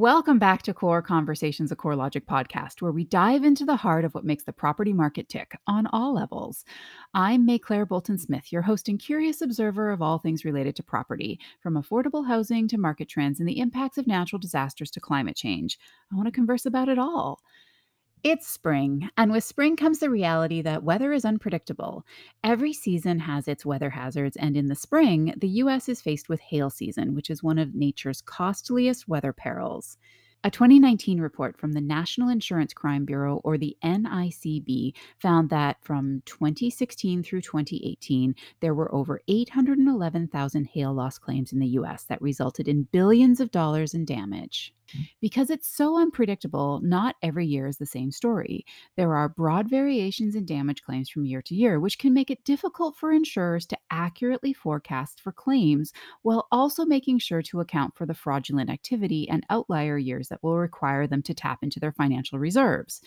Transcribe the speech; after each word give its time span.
Welcome 0.00 0.38
back 0.38 0.62
to 0.62 0.72
Core 0.72 1.02
Conversations, 1.02 1.70
a 1.70 1.76
CoreLogic 1.76 2.24
podcast, 2.24 2.80
where 2.80 2.90
we 2.90 3.04
dive 3.04 3.44
into 3.44 3.66
the 3.66 3.76
heart 3.76 4.06
of 4.06 4.14
what 4.14 4.24
makes 4.24 4.44
the 4.44 4.52
property 4.54 4.94
market 4.94 5.28
tick 5.28 5.52
on 5.66 5.86
all 5.88 6.14
levels. 6.14 6.64
I'm 7.12 7.46
Maiclaire 7.46 7.86
Bolton 7.86 8.16
Smith, 8.16 8.50
your 8.50 8.62
host 8.62 8.88
and 8.88 8.98
curious 8.98 9.42
observer 9.42 9.90
of 9.90 10.00
all 10.00 10.18
things 10.18 10.42
related 10.42 10.74
to 10.76 10.82
property, 10.82 11.38
from 11.62 11.74
affordable 11.74 12.26
housing 12.26 12.66
to 12.68 12.78
market 12.78 13.10
trends 13.10 13.40
and 13.40 13.46
the 13.46 13.58
impacts 13.58 13.98
of 13.98 14.06
natural 14.06 14.38
disasters 14.38 14.90
to 14.92 15.00
climate 15.00 15.36
change. 15.36 15.78
I 16.10 16.16
want 16.16 16.28
to 16.28 16.32
converse 16.32 16.64
about 16.64 16.88
it 16.88 16.98
all. 16.98 17.42
It's 18.22 18.46
spring, 18.46 19.08
and 19.16 19.32
with 19.32 19.44
spring 19.44 19.76
comes 19.76 20.00
the 20.00 20.10
reality 20.10 20.60
that 20.60 20.82
weather 20.82 21.10
is 21.14 21.24
unpredictable. 21.24 22.04
Every 22.44 22.74
season 22.74 23.18
has 23.20 23.48
its 23.48 23.64
weather 23.64 23.88
hazards, 23.88 24.36
and 24.36 24.58
in 24.58 24.66
the 24.66 24.74
spring, 24.74 25.32
the 25.38 25.48
U.S. 25.48 25.88
is 25.88 26.02
faced 26.02 26.28
with 26.28 26.38
hail 26.40 26.68
season, 26.68 27.14
which 27.14 27.30
is 27.30 27.42
one 27.42 27.58
of 27.58 27.74
nature's 27.74 28.20
costliest 28.20 29.08
weather 29.08 29.32
perils. 29.32 29.96
A 30.44 30.50
2019 30.50 31.18
report 31.18 31.58
from 31.58 31.72
the 31.72 31.80
National 31.80 32.28
Insurance 32.28 32.74
Crime 32.74 33.06
Bureau, 33.06 33.40
or 33.42 33.56
the 33.56 33.76
NICB, 33.82 34.94
found 35.18 35.48
that 35.48 35.78
from 35.82 36.22
2016 36.26 37.22
through 37.22 37.40
2018, 37.40 38.34
there 38.60 38.74
were 38.74 38.94
over 38.94 39.22
811,000 39.28 40.66
hail 40.66 40.92
loss 40.92 41.16
claims 41.16 41.52
in 41.52 41.58
the 41.58 41.68
US 41.68 42.04
that 42.04 42.20
resulted 42.20 42.68
in 42.68 42.88
billions 42.92 43.40
of 43.40 43.50
dollars 43.50 43.94
in 43.94 44.04
damage. 44.04 44.74
Because 45.20 45.50
it's 45.50 45.68
so 45.68 45.98
unpredictable, 45.98 46.80
not 46.82 47.16
every 47.22 47.46
year 47.46 47.66
is 47.66 47.78
the 47.78 47.86
same 47.86 48.10
story. 48.10 48.64
There 48.96 49.14
are 49.14 49.28
broad 49.28 49.68
variations 49.68 50.34
in 50.34 50.46
damage 50.46 50.82
claims 50.82 51.10
from 51.10 51.24
year 51.24 51.42
to 51.42 51.54
year, 51.54 51.80
which 51.80 51.98
can 51.98 52.14
make 52.14 52.30
it 52.30 52.44
difficult 52.44 52.96
for 52.96 53.12
insurers 53.12 53.66
to 53.66 53.78
accurately 53.90 54.52
forecast 54.52 55.20
for 55.20 55.32
claims 55.32 55.92
while 56.22 56.46
also 56.50 56.84
making 56.84 57.18
sure 57.18 57.42
to 57.42 57.60
account 57.60 57.96
for 57.96 58.06
the 58.06 58.14
fraudulent 58.14 58.70
activity 58.70 59.28
and 59.28 59.46
outlier 59.50 59.98
years 59.98 60.28
that 60.28 60.42
will 60.42 60.56
require 60.56 61.06
them 61.06 61.22
to 61.22 61.34
tap 61.34 61.58
into 61.62 61.80
their 61.80 61.92
financial 61.92 62.38
reserves. 62.38 63.00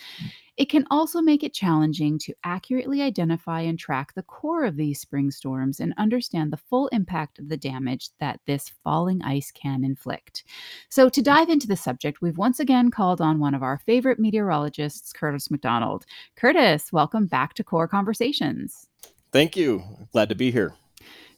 It 0.56 0.70
can 0.70 0.86
also 0.92 1.20
make 1.20 1.44
it 1.44 1.54
challenging 1.54 2.20
to 2.20 2.34
accurately 2.44 3.02
identify 3.02 3.62
and 3.62 3.80
track 3.80 4.14
the 4.14 4.22
core 4.22 4.66
of 4.66 4.76
these 4.76 5.02
spring 5.02 5.32
storms 5.32 5.80
and 5.80 5.96
understand 5.98 6.54
the 6.54 6.58
full 6.58 6.88
impact 6.90 7.40
of 7.40 7.50
the 7.50 7.58
damage 7.58 8.12
that 8.20 8.40
this 8.46 8.72
falling 8.84 9.24
ice 9.24 9.52
can 9.52 9.84
inflict. 9.84 10.44
So, 10.90 11.10
to 11.10 11.22
dive 11.24 11.50
into 11.50 11.68
the 11.74 11.78
subject, 11.78 12.22
we've 12.22 12.38
once 12.38 12.60
again 12.60 12.92
called 12.92 13.20
on 13.20 13.40
one 13.40 13.56
of 13.56 13.64
our 13.64 13.80
favorite 13.80 14.20
meteorologists, 14.20 15.12
Curtis 15.12 15.50
McDonald. 15.50 16.06
Curtis, 16.36 16.94
welcome 16.94 17.26
back 17.26 17.56
to 17.56 17.64
Core 17.64 17.88
Conversations. 17.88 18.88
Thank 19.32 19.58
you. 19.58 19.82
Glad 20.12 20.30
to 20.30 20.36
be 20.36 20.52
here. 20.52 20.76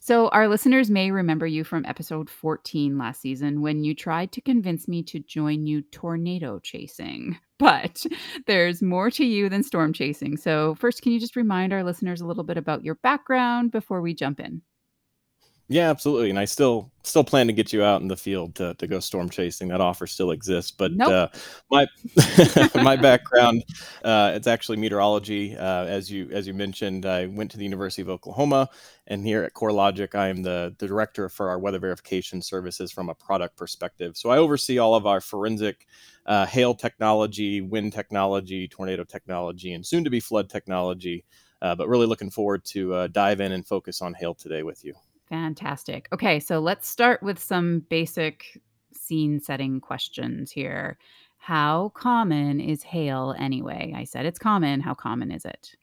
So, 0.01 0.27
our 0.27 0.49
listeners 0.49 0.91
may 0.91 1.09
remember 1.09 1.47
you 1.47 1.63
from 1.63 1.85
episode 1.85 2.29
14 2.29 2.97
last 2.97 3.21
season 3.21 3.61
when 3.61 3.85
you 3.85 3.95
tried 3.95 4.33
to 4.33 4.41
convince 4.41 4.89
me 4.89 5.03
to 5.03 5.19
join 5.19 5.65
you 5.65 5.83
tornado 5.83 6.59
chasing. 6.59 7.37
But 7.57 8.05
there's 8.47 8.81
more 8.81 9.09
to 9.11 9.23
you 9.23 9.47
than 9.47 9.63
storm 9.63 9.93
chasing. 9.93 10.35
So, 10.35 10.75
first, 10.75 11.01
can 11.01 11.13
you 11.13 11.21
just 11.21 11.37
remind 11.37 11.71
our 11.71 11.85
listeners 11.85 12.19
a 12.19 12.27
little 12.27 12.43
bit 12.43 12.57
about 12.57 12.83
your 12.83 12.95
background 12.95 13.71
before 13.71 14.01
we 14.01 14.13
jump 14.13 14.41
in? 14.41 14.61
Yeah, 15.67 15.89
absolutely. 15.89 16.29
And 16.29 16.37
I 16.37 16.45
still 16.45 16.91
still 17.01 17.23
plan 17.23 17.47
to 17.47 17.53
get 17.53 17.73
you 17.73 17.83
out 17.83 18.01
in 18.01 18.07
the 18.07 18.15
field 18.15 18.53
to, 18.55 18.75
to 18.75 18.85
go 18.85 18.99
storm 18.99 19.29
chasing. 19.29 19.67
That 19.69 19.81
offer 19.81 20.05
still 20.05 20.29
exists. 20.29 20.69
But 20.69 20.91
nope. 20.91 21.09
uh, 21.09 21.27
my 21.71 21.87
my 22.83 22.95
background 22.95 23.63
uh, 24.03 24.33
it's 24.35 24.45
actually 24.45 24.77
meteorology. 24.77 25.57
Uh, 25.57 25.85
as 25.85 26.11
you 26.11 26.29
as 26.31 26.45
you 26.45 26.53
mentioned, 26.53 27.07
I 27.07 27.25
went 27.25 27.49
to 27.51 27.57
the 27.57 27.63
University 27.63 28.03
of 28.03 28.09
Oklahoma, 28.09 28.69
and 29.07 29.25
here 29.25 29.43
at 29.43 29.55
CoreLogic, 29.55 30.13
I 30.13 30.27
am 30.27 30.43
the 30.43 30.75
the 30.77 30.87
director 30.87 31.29
for 31.29 31.49
our 31.49 31.57
weather 31.57 31.79
verification 31.79 32.43
services 32.43 32.91
from 32.91 33.09
a 33.09 33.15
product 33.15 33.57
perspective. 33.57 34.17
So 34.17 34.29
I 34.29 34.37
oversee 34.37 34.77
all 34.77 34.93
of 34.93 35.07
our 35.07 35.19
forensic 35.19 35.87
uh, 36.27 36.45
hail 36.45 36.75
technology, 36.75 37.61
wind 37.61 37.91
technology, 37.91 38.67
tornado 38.67 39.03
technology, 39.03 39.73
and 39.73 39.83
soon 39.83 40.03
to 40.03 40.11
be 40.11 40.19
flood 40.19 40.47
technology. 40.47 41.25
Uh, 41.61 41.73
but 41.73 41.87
really 41.87 42.05
looking 42.05 42.29
forward 42.29 42.63
to 42.65 42.93
uh, 42.93 43.07
dive 43.07 43.41
in 43.41 43.51
and 43.51 43.65
focus 43.65 44.01
on 44.01 44.13
hail 44.13 44.35
today 44.35 44.61
with 44.61 44.83
you. 44.85 44.93
Fantastic. 45.29 46.07
Okay, 46.13 46.39
so 46.39 46.59
let's 46.59 46.87
start 46.87 47.23
with 47.23 47.39
some 47.39 47.79
basic 47.89 48.61
scene 48.93 49.39
setting 49.39 49.81
questions 49.81 50.51
here. 50.51 50.97
How 51.37 51.89
common 51.93 52.59
is 52.59 52.83
hail 52.83 53.35
anyway? 53.37 53.93
I 53.95 54.03
said 54.03 54.25
it's 54.25 54.39
common. 54.39 54.81
How 54.81 54.93
common 54.93 55.31
is 55.31 55.45
it? 55.45 55.75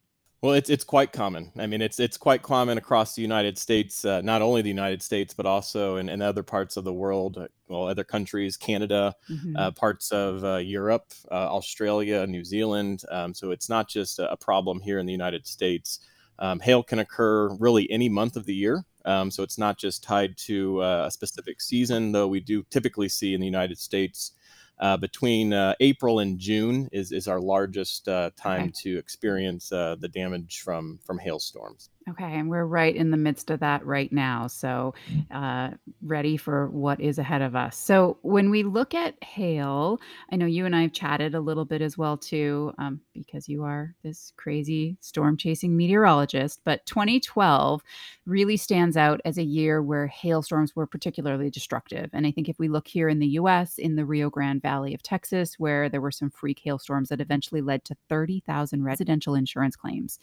Well, 0.42 0.54
it's 0.54 0.70
it's 0.70 0.82
quite 0.82 1.12
common. 1.12 1.52
I 1.56 1.69
mean, 1.69 1.81
it's 1.81 2.00
it's 2.00 2.16
quite 2.16 2.42
common 2.42 2.76
across 2.76 3.14
the 3.14 3.22
United 3.22 3.56
States, 3.56 4.04
uh, 4.04 4.22
not 4.22 4.42
only 4.42 4.60
the 4.60 4.69
United 4.69 5.00
States, 5.00 5.32
but 5.32 5.47
also 5.47 5.97
in, 5.98 6.08
in 6.08 6.20
other 6.20 6.42
parts 6.42 6.76
of 6.76 6.82
the 6.82 6.92
world. 6.92 7.38
Uh, 7.38 7.47
well, 7.69 7.86
other 7.86 8.02
countries, 8.02 8.56
Canada, 8.56 9.14
mm-hmm. 9.31 9.56
uh, 9.56 9.70
parts 9.70 10.10
of 10.10 10.44
uh, 10.44 10.56
Europe, 10.56 11.12
uh, 11.31 11.34
Australia, 11.34 12.26
New 12.26 12.42
Zealand. 12.42 13.04
Um, 13.12 13.32
so 13.32 13.52
it's 13.52 13.69
not 13.69 13.88
just 13.88 14.19
a 14.19 14.36
problem 14.36 14.81
here 14.81 14.98
in 14.98 15.06
the 15.06 15.12
United 15.12 15.47
States. 15.47 16.00
Um, 16.38 16.60
hail 16.60 16.82
can 16.82 16.98
occur 16.98 17.54
really 17.54 17.91
any 17.91 18.09
month 18.09 18.37
of 18.37 18.47
the 18.47 18.54
year. 18.54 18.84
Um, 19.04 19.31
so 19.31 19.43
it's 19.43 19.59
not 19.59 19.78
just 19.78 20.03
tied 20.03 20.37
to 20.38 20.82
uh, 20.82 21.04
a 21.06 21.10
specific 21.10 21.60
season, 21.60 22.12
though 22.12 22.28
we 22.28 22.41
do 22.41 22.65
typically 22.70 23.09
see 23.09 23.34
in 23.34 23.41
the 23.41 23.47
United 23.47 23.78
States 23.78 24.32
uh, 24.78 24.97
between 24.97 25.53
uh, 25.53 25.75
April 25.81 26.19
and 26.19 26.38
June 26.38 26.88
is, 26.93 27.12
is 27.12 27.28
our 27.28 27.41
largest 27.41 28.09
uh, 28.09 28.31
time 28.37 28.62
okay. 28.62 28.72
to 28.82 28.98
experience 28.98 29.70
uh, 29.70 29.97
the 29.98 30.09
damage 30.09 30.60
from 30.60 30.98
from 31.04 31.19
hailstorms. 31.19 31.91
Okay, 32.10 32.36
and 32.36 32.50
we're 32.50 32.64
right 32.64 32.94
in 32.94 33.12
the 33.12 33.16
midst 33.16 33.48
of 33.50 33.60
that 33.60 33.86
right 33.86 34.10
now. 34.12 34.48
So, 34.48 34.92
mm. 35.08 35.24
uh, 35.30 35.76
ready 36.02 36.36
for 36.36 36.68
what 36.68 37.00
is 37.00 37.16
ahead 37.16 37.42
of 37.42 37.54
us. 37.54 37.76
So, 37.76 38.18
when 38.22 38.50
we 38.50 38.64
look 38.64 38.92
at 38.92 39.22
hail, 39.22 40.00
I 40.32 40.36
know 40.36 40.46
you 40.46 40.66
and 40.66 40.74
I 40.74 40.82
have 40.82 40.92
chatted 40.92 41.36
a 41.36 41.40
little 41.40 41.64
bit 41.64 41.80
as 41.80 41.96
well 41.96 42.16
too, 42.16 42.72
um, 42.78 43.00
because 43.14 43.48
you 43.48 43.62
are 43.62 43.94
this 44.02 44.32
crazy 44.36 44.96
storm 45.00 45.36
chasing 45.36 45.76
meteorologist. 45.76 46.60
But 46.64 46.84
2012 46.86 47.82
really 48.26 48.56
stands 48.56 48.96
out 48.96 49.20
as 49.24 49.38
a 49.38 49.44
year 49.44 49.80
where 49.80 50.08
hailstorms 50.08 50.74
were 50.74 50.88
particularly 50.88 51.50
destructive. 51.50 52.10
And 52.12 52.26
I 52.26 52.32
think 52.32 52.48
if 52.48 52.58
we 52.58 52.69
look 52.69 52.88
here 52.88 53.08
in 53.08 53.20
the 53.20 53.28
U.S., 53.28 53.78
in 53.78 53.94
the 53.94 54.04
Rio 54.04 54.28
Grande 54.28 54.60
Valley 54.60 54.92
of 54.92 55.04
Texas, 55.04 55.54
where 55.56 55.88
there 55.88 56.00
were 56.00 56.10
some 56.10 56.30
freak 56.30 56.60
hailstorms 56.64 57.10
that 57.10 57.20
eventually 57.20 57.60
led 57.60 57.84
to 57.84 57.96
30,000 58.08 58.82
residential 58.82 59.36
insurance 59.36 59.76
claims. 59.76 60.19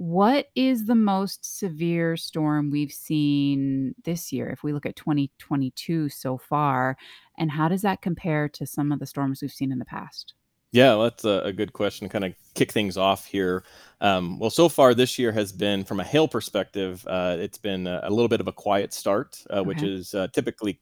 What 0.00 0.46
is 0.54 0.86
the 0.86 0.94
most 0.94 1.58
severe 1.58 2.16
storm 2.16 2.70
we've 2.70 2.90
seen 2.90 3.94
this 4.02 4.32
year 4.32 4.48
if 4.48 4.62
we 4.62 4.72
look 4.72 4.86
at 4.86 4.96
2022 4.96 6.08
so 6.08 6.38
far? 6.38 6.96
And 7.36 7.50
how 7.50 7.68
does 7.68 7.82
that 7.82 8.00
compare 8.00 8.48
to 8.48 8.64
some 8.64 8.92
of 8.92 8.98
the 8.98 9.04
storms 9.04 9.42
we've 9.42 9.52
seen 9.52 9.70
in 9.70 9.78
the 9.78 9.84
past? 9.84 10.32
Yeah, 10.72 10.96
that's 10.96 11.26
a, 11.26 11.42
a 11.44 11.52
good 11.52 11.74
question 11.74 12.08
to 12.08 12.12
kind 12.12 12.24
of 12.24 12.32
kick 12.54 12.72
things 12.72 12.96
off 12.96 13.26
here. 13.26 13.62
Um, 14.00 14.38
well, 14.38 14.48
so 14.48 14.70
far 14.70 14.94
this 14.94 15.18
year 15.18 15.32
has 15.32 15.52
been, 15.52 15.84
from 15.84 16.00
a 16.00 16.04
hail 16.04 16.26
perspective, 16.26 17.06
uh, 17.06 17.36
it's 17.38 17.58
been 17.58 17.86
a, 17.86 18.00
a, 18.04 18.08
little 18.08 18.28
bit 18.28 18.40
of 18.40 18.48
a 18.48 18.52
quiet 18.52 18.94
start, 18.94 19.44
uh, 19.50 19.56
okay. 19.56 19.68
which 19.68 19.82
is 19.82 20.14
uh, 20.14 20.28
typically 20.28 20.80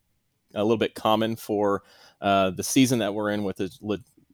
a 0.55 0.63
little 0.63 0.79
bit 0.79 0.95
common 0.95 1.35
for 1.35 1.83
uh, 2.21 2.51
the 2.51 2.63
season 2.63 3.01
that 3.01 3.13
we're 3.13 3.31
in 3.33 3.43
with 3.43 3.61
is 3.61 3.81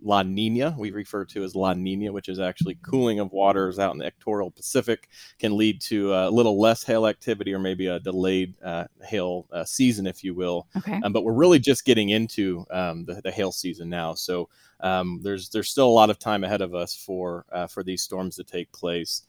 La 0.05 0.23
Nina, 0.23 0.75
we 0.79 0.91
refer 0.91 1.25
to 1.25 1.43
as 1.43 1.57
La 1.57 1.73
Nina, 1.73 2.13
which 2.13 2.29
is 2.29 2.39
actually 2.39 2.77
cooling 2.83 3.19
of 3.21 3.33
waters 3.33 3.79
out 3.79 3.93
in 3.93 3.99
the 3.99 4.07
equatorial 4.07 4.51
Pacific, 4.51 5.09
can 5.39 5.57
lead 5.57 5.81
to 5.81 6.15
a 6.15 6.31
little 6.31 6.61
less 6.61 6.85
hail 6.85 7.07
activity 7.07 7.55
or 7.55 7.59
maybe 7.59 7.87
a 7.87 7.99
delayed 7.99 8.55
uh, 8.63 8.85
hail 9.03 9.47
uh, 9.51 9.65
season, 9.65 10.07
if 10.07 10.23
you 10.23 10.35
will. 10.35 10.67
Okay. 10.77 11.01
Um, 11.03 11.13
but 11.13 11.25
we're 11.25 11.33
really 11.33 11.59
just 11.59 11.87
getting 11.87 12.11
into 12.11 12.67
um, 12.71 13.07
the, 13.07 13.21
the, 13.23 13.31
hail 13.31 13.51
season 13.51 13.89
now, 13.89 14.15
so 14.15 14.49
um, 14.81 15.21
there's 15.23 15.49
there's 15.49 15.71
still 15.71 15.89
a 15.89 15.91
lot 15.91 16.11
of 16.11 16.19
time 16.19 16.45
ahead 16.45 16.61
of 16.61 16.75
us 16.75 16.95
for 16.95 17.47
uh, 17.51 17.67
for 17.67 17.83
these 17.83 18.03
storms 18.03 18.37
to 18.37 18.45
take 18.45 18.71
place. 18.73 19.23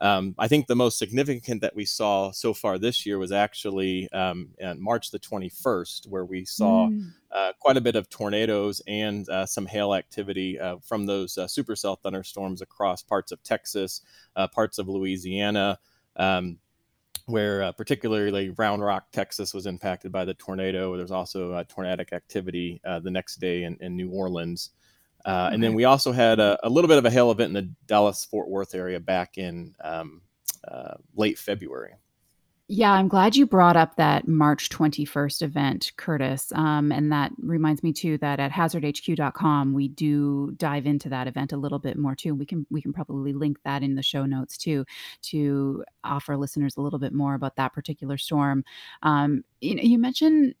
Um, 0.00 0.34
I 0.38 0.46
think 0.46 0.66
the 0.66 0.76
most 0.76 0.98
significant 0.98 1.60
that 1.62 1.74
we 1.74 1.84
saw 1.84 2.30
so 2.30 2.54
far 2.54 2.78
this 2.78 3.04
year 3.04 3.18
was 3.18 3.32
actually 3.32 4.08
um, 4.12 4.50
on 4.62 4.80
March 4.80 5.10
the 5.10 5.18
21st, 5.18 6.06
where 6.06 6.24
we 6.24 6.44
saw 6.44 6.88
mm. 6.88 7.10
uh, 7.32 7.52
quite 7.58 7.76
a 7.76 7.80
bit 7.80 7.96
of 7.96 8.08
tornadoes 8.08 8.80
and 8.86 9.28
uh, 9.28 9.44
some 9.44 9.66
hail 9.66 9.94
activity 9.94 10.58
uh, 10.58 10.76
from 10.82 11.06
those 11.06 11.36
uh, 11.36 11.46
supercell 11.46 11.98
thunderstorms 12.00 12.62
across 12.62 13.02
parts 13.02 13.32
of 13.32 13.42
Texas, 13.42 14.02
uh, 14.36 14.46
parts 14.46 14.78
of 14.78 14.88
Louisiana. 14.88 15.78
Um, 16.16 16.58
where 17.26 17.62
uh, 17.62 17.72
particularly 17.72 18.48
Round 18.56 18.82
Rock, 18.82 19.12
Texas, 19.12 19.52
was 19.52 19.66
impacted 19.66 20.10
by 20.10 20.24
the 20.24 20.32
tornado. 20.32 20.96
There's 20.96 21.10
also 21.10 21.62
tornadic 21.64 22.14
activity 22.14 22.80
the 22.84 23.10
next 23.10 23.36
day 23.36 23.64
in, 23.64 23.76
in 23.82 23.96
New 23.96 24.08
Orleans. 24.10 24.70
Uh, 25.28 25.50
and 25.52 25.62
then 25.62 25.74
we 25.74 25.84
also 25.84 26.10
had 26.10 26.40
a, 26.40 26.58
a, 26.62 26.70
little 26.70 26.88
bit 26.88 26.96
of 26.96 27.04
a 27.04 27.10
hail 27.10 27.30
event 27.30 27.48
in 27.48 27.52
the 27.52 27.70
Dallas 27.84 28.24
Fort 28.24 28.48
Worth 28.48 28.74
area 28.74 28.98
back 28.98 29.36
in 29.36 29.74
um, 29.84 30.22
uh, 30.66 30.94
late 31.16 31.38
February. 31.38 31.92
Yeah, 32.66 32.92
I'm 32.92 33.08
glad 33.08 33.36
you 33.36 33.46
brought 33.46 33.76
up 33.76 33.96
that 33.96 34.26
March 34.26 34.70
21st 34.70 35.42
event, 35.42 35.92
Curtis. 35.98 36.50
Um, 36.54 36.90
and 36.90 37.12
that 37.12 37.32
reminds 37.42 37.82
me 37.82 37.92
too 37.92 38.16
that 38.18 38.40
at 38.40 38.50
hazardhq.com 38.50 39.74
we 39.74 39.88
do 39.88 40.52
dive 40.56 40.86
into 40.86 41.10
that 41.10 41.26
event 41.26 41.52
a 41.52 41.58
little 41.58 41.78
bit 41.78 41.98
more 41.98 42.14
too. 42.14 42.34
We 42.34 42.46
can 42.46 42.66
we 42.70 42.80
can 42.80 42.94
probably 42.94 43.34
link 43.34 43.58
that 43.66 43.82
in 43.82 43.96
the 43.96 44.02
show 44.02 44.24
notes 44.24 44.56
too 44.56 44.86
to 45.24 45.84
offer 46.04 46.38
listeners 46.38 46.78
a 46.78 46.80
little 46.80 46.98
bit 46.98 47.12
more 47.12 47.34
about 47.34 47.56
that 47.56 47.74
particular 47.74 48.16
storm. 48.16 48.64
Um, 49.02 49.44
you 49.60 49.74
know, 49.74 49.82
you 49.82 49.98
mentioned 49.98 50.54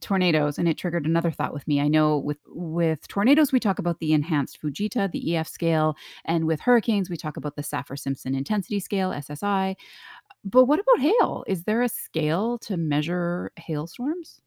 tornadoes 0.00 0.58
and 0.58 0.68
it 0.68 0.78
triggered 0.78 1.06
another 1.06 1.30
thought 1.30 1.52
with 1.52 1.66
me. 1.66 1.80
I 1.80 1.88
know 1.88 2.18
with 2.18 2.38
with 2.46 3.06
tornadoes 3.08 3.52
we 3.52 3.60
talk 3.60 3.78
about 3.78 3.98
the 4.00 4.12
enhanced 4.12 4.60
Fujita, 4.60 5.10
the 5.10 5.36
EF 5.36 5.48
scale, 5.48 5.96
and 6.24 6.46
with 6.46 6.60
hurricanes 6.60 7.10
we 7.10 7.16
talk 7.16 7.36
about 7.36 7.56
the 7.56 7.62
Saffir-Simpson 7.62 8.34
intensity 8.34 8.80
scale, 8.80 9.10
SSI. 9.10 9.76
But 10.44 10.64
what 10.64 10.80
about 10.80 11.00
hail? 11.00 11.44
Is 11.46 11.64
there 11.64 11.82
a 11.82 11.88
scale 11.88 12.58
to 12.58 12.76
measure 12.76 13.52
hailstorms? 13.56 14.40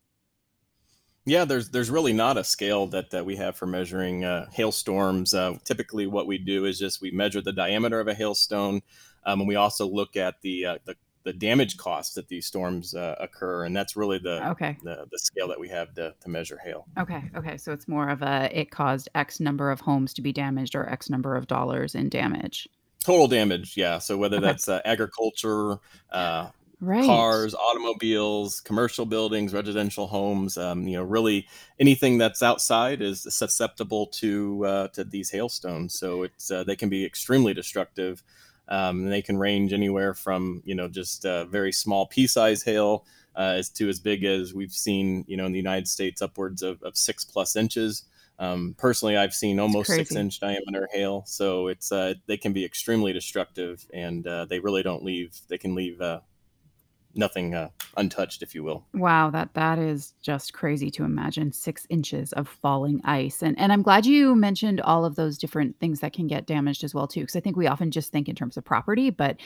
Yeah, 1.26 1.44
there's 1.44 1.70
there's 1.70 1.90
really 1.90 2.14
not 2.14 2.38
a 2.38 2.44
scale 2.44 2.88
that, 2.88 3.10
that 3.10 3.26
we 3.26 3.36
have 3.36 3.58
for 3.58 3.66
measuring 3.66 4.24
uh, 4.24 4.50
hailstorms. 4.50 5.34
Uh, 5.34 5.56
typically, 5.66 6.08
what 6.08 6.26
we 6.26 6.38
do 6.38 6.64
is 6.64 6.80
just 6.80 7.02
we 7.02 7.12
measure 7.12 7.42
the 7.42 7.52
diameter 7.52 8.00
of 8.00 8.08
a 8.08 8.14
hailstone, 8.14 8.82
um, 9.26 9.42
and 9.42 9.48
we 9.48 9.56
also 9.56 9.86
look 9.86 10.16
at 10.16 10.36
the 10.42 10.66
uh, 10.66 10.78
the, 10.86 10.96
the 11.28 11.34
damage 11.34 11.76
costs 11.76 12.14
that 12.16 12.30
these 12.30 12.46
storms 12.46 12.96
uh, 12.96 13.16
occur, 13.20 13.66
and 13.66 13.76
that's 13.76 13.98
really 13.98 14.18
the, 14.18 14.48
Okay. 14.52 14.78
the 14.82 15.06
the 15.12 15.20
scale 15.20 15.50
that 15.50 15.60
we 15.60 15.68
have 15.68 15.94
to, 15.96 16.16
to 16.22 16.30
measure 16.30 16.58
hail. 16.64 16.86
Okay. 16.98 17.22
Okay. 17.36 17.58
So 17.58 17.74
it's 17.74 17.86
more 17.88 18.08
of 18.08 18.22
a 18.22 18.50
it 18.58 18.72
caused 18.72 19.10
X 19.14 19.42
number 19.42 19.70
of 19.70 19.82
homes 19.82 20.14
to 20.14 20.22
be 20.22 20.32
damaged 20.32 20.74
or 20.74 20.88
X 20.90 21.10
number 21.10 21.36
of 21.36 21.48
dollars 21.48 21.96
in 21.96 22.08
damage. 22.08 22.70
Total 23.04 23.28
damage, 23.28 23.76
yeah. 23.76 24.00
So 24.00 24.18
whether 24.18 24.38
Okay. 24.38 24.46
that's 24.46 24.70
uh, 24.70 24.80
agriculture, 24.86 25.80
uh, 26.12 26.50
Right. 26.80 27.04
cars, 27.06 27.56
automobiles, 27.56 28.62
commercial 28.62 29.06
buildings, 29.08 29.52
residential 29.52 30.06
homes. 30.08 30.58
Um, 30.58 30.88
you 30.88 30.96
know, 30.98 31.04
really 31.04 31.48
anything 31.80 32.20
that's 32.20 32.44
outside 32.44 33.02
is 33.02 33.24
susceptible 33.30 34.06
to 34.22 34.64
uh, 34.66 34.88
to 34.90 35.04
these 35.04 35.32
hailstones. 35.32 35.98
So 36.00 36.24
it's 36.24 36.52
uh, 36.52 36.64
they 36.64 36.76
can 36.76 36.90
be 36.90 37.04
extremely 37.04 37.54
destructive. 37.54 38.24
Um, 38.70 39.04
and 39.04 39.12
they 39.12 39.22
can 39.22 39.38
range 39.38 39.74
anywhere 39.74 40.14
from 40.14 40.62
you 40.66 40.76
know 40.76 40.88
just 40.88 41.26
uh, 41.26 41.46
very 41.46 41.72
small 41.72 42.06
pea-sized 42.06 42.66
hail 42.66 43.06
uh, 43.36 43.56
as 43.58 43.70
to 43.70 43.88
as 43.88 44.00
big 44.00 44.24
as 44.24 44.54
we've 44.54 44.74
seen 44.74 45.24
you 45.28 45.38
know 45.38 45.46
in 45.46 45.52
the 45.52 45.60
United 45.60 45.88
States 45.88 46.22
upwards 46.22 46.62
of, 46.62 46.82
of 46.84 46.98
six 46.98 47.24
plus 47.24 47.56
inches. 47.56 48.04
Um, 48.40 48.76
personally, 48.78 49.18
I've 49.18 49.34
seen 49.34 49.60
almost 49.60 49.90
six-inch 49.90 50.40
diameter 50.40 50.88
hail, 50.92 51.24
so 51.26 51.68
it's 51.68 51.92
uh, 51.92 52.14
they 52.28 52.38
can 52.38 52.54
be 52.54 52.64
extremely 52.64 53.12
destructive, 53.12 53.86
and 53.94 54.26
uh, 54.28 54.46
they 54.46 54.60
really 54.60 54.84
don't 54.84 55.04
leave. 55.04 55.40
They 55.48 55.58
can 55.58 55.74
leave 55.74 56.00
uh, 56.00 56.20
nothing 57.18 57.56
uh, 57.56 57.70
untouched, 57.98 58.42
if 58.42 58.54
you 58.54 58.64
will. 58.64 58.86
Wow, 58.94 59.30
that 59.32 59.54
that 59.54 59.80
is 59.80 60.14
just 60.22 60.54
crazy 60.54 60.90
to 60.92 61.04
imagine 61.04 61.52
6 61.52 61.88
inches 61.90 62.34
of 62.34 62.48
falling 62.48 63.02
ice, 63.04 63.42
and 63.42 63.58
and 63.60 63.72
I'm 63.74 63.82
glad 63.82 64.06
you 64.06 64.36
mentioned 64.36 64.82
all 64.82 65.06
of 65.06 65.16
those 65.16 65.38
different 65.38 65.80
things 65.80 66.00
that 66.00 66.14
can 66.14 66.28
get 66.28 66.46
damaged 66.46 66.84
as 66.84 66.94
well 66.94 67.08
too, 67.08 67.22
because 67.22 67.36
I 67.36 67.40
think 67.40 67.58
we 67.58 67.68
often 67.68 67.92
just 67.92 68.12
think 68.12 68.30
in 68.30 68.36
terms 68.36 68.58
of 68.58 68.66
property, 68.66 69.10
but 69.10 69.38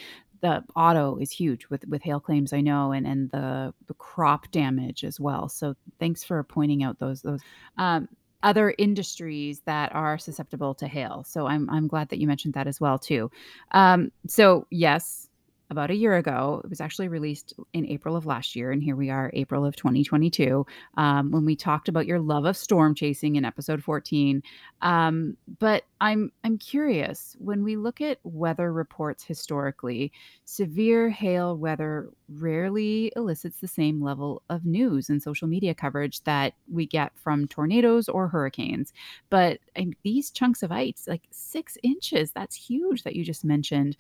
the 0.42 0.64
auto 0.76 1.18
is 1.18 1.32
huge 1.32 1.68
with 1.70 1.88
with 1.88 2.02
hail 2.02 2.20
claims, 2.20 2.54
I 2.54 2.62
know, 2.62 2.92
and 2.92 3.08
and 3.08 3.30
the 3.32 3.74
the 3.88 3.94
crop 3.96 4.50
damage 4.52 5.04
as 5.04 5.20
well, 5.20 5.48
so 5.50 5.76
thanks 6.00 6.24
for 6.24 6.44
pointing 6.44 6.84
out 6.84 7.00
those 7.00 7.22
those, 7.22 7.42
um, 7.78 8.10
other 8.44 8.74
industries 8.80 9.62
that 9.66 9.94
are 9.94 10.18
susceptible 10.18 10.74
to 10.76 10.88
hail, 10.88 11.24
so 11.28 11.46
I'm 11.48 11.70
I'm 11.70 11.88
glad 11.88 12.10
that 12.10 12.20
you 12.20 12.28
mentioned 12.28 12.56
that 12.56 12.68
as 12.68 12.82
well 12.82 12.98
too. 12.98 13.30
Um, 13.72 14.12
so 14.28 14.66
yes, 14.72 15.30
about 15.72 15.90
a 15.90 15.96
year 15.96 16.18
ago. 16.18 16.62
It 16.66 16.70
was 16.70 16.82
actually 16.82 17.08
released 17.08 17.54
in 17.72 17.88
April 17.88 18.18
of 18.18 18.26
last 18.26 18.56
year, 18.58 18.72
and 18.72 18.84
here 18.84 18.98
we 18.98 19.10
are, 19.10 19.32
April 19.34 19.66
of 19.66 19.76
2022, 19.78 20.66
um, 20.98 21.32
when 21.32 21.46
we 21.46 21.56
talked 21.56 21.88
about 21.88 22.06
your 22.06 22.20
love 22.20 22.44
of 22.44 22.58
storm 22.58 22.94
chasing 22.94 23.38
in 23.38 23.46
episode 23.46 23.82
14. 23.82 24.44
Um, 24.82 25.38
but 25.60 25.86
I'm 26.02 26.32
I'm 26.44 26.58
curious 26.58 27.38
when 27.40 27.64
we 27.64 27.78
look 27.78 28.02
at 28.02 28.20
weather 28.24 28.74
reports 28.74 29.24
historically, 29.24 30.12
severe 30.44 31.10
hail 31.10 31.58
weather 31.58 32.10
rarely 32.28 33.12
elicits 33.16 33.58
the 33.58 33.68
same 33.68 34.04
level 34.04 34.42
of 34.50 34.66
news 34.66 35.10
and 35.10 35.24
social 35.24 35.48
media 35.48 35.74
coverage 35.74 36.22
that 36.26 36.54
we 36.70 36.86
get 36.86 37.14
from 37.16 37.48
tornadoes 37.48 38.10
or 38.10 38.28
hurricanes. 38.28 38.92
But 39.30 39.60
these 40.04 40.32
chunks 40.32 40.64
of 40.64 40.72
ice, 40.72 41.06
like 41.08 41.24
six 41.32 41.78
inches, 41.82 42.32
that's 42.34 42.56
huge 42.56 43.04
that 43.04 43.16
you 43.16 43.24
just 43.24 43.46
mentioned 43.46 43.96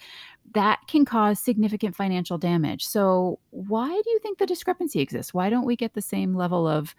that 0.53 0.79
can 0.87 1.05
cause 1.05 1.39
significant 1.39 1.60
financial 1.69 2.37
damage. 2.37 2.85
So, 2.85 3.39
why 3.49 3.89
do 3.89 4.09
you 4.09 4.19
think 4.19 4.37
the 4.37 4.45
discrepancy 4.45 4.99
exists? 4.99 5.33
Why 5.33 5.49
don't 5.49 5.65
we 5.65 5.75
get 5.75 5.93
the 5.93 6.01
same 6.01 6.35
level 6.35 6.67
of 6.67 6.95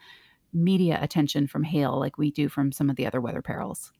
media 0.53 0.99
attention 1.01 1.47
from 1.47 1.65
hail 1.65 1.99
like 1.99 2.19
we 2.19 2.31
do 2.31 2.49
from 2.49 2.73
some 2.73 2.91
of 2.91 2.97
the 2.97 3.07
other 3.07 3.21
weather 3.21 3.43
perils? 3.43 3.93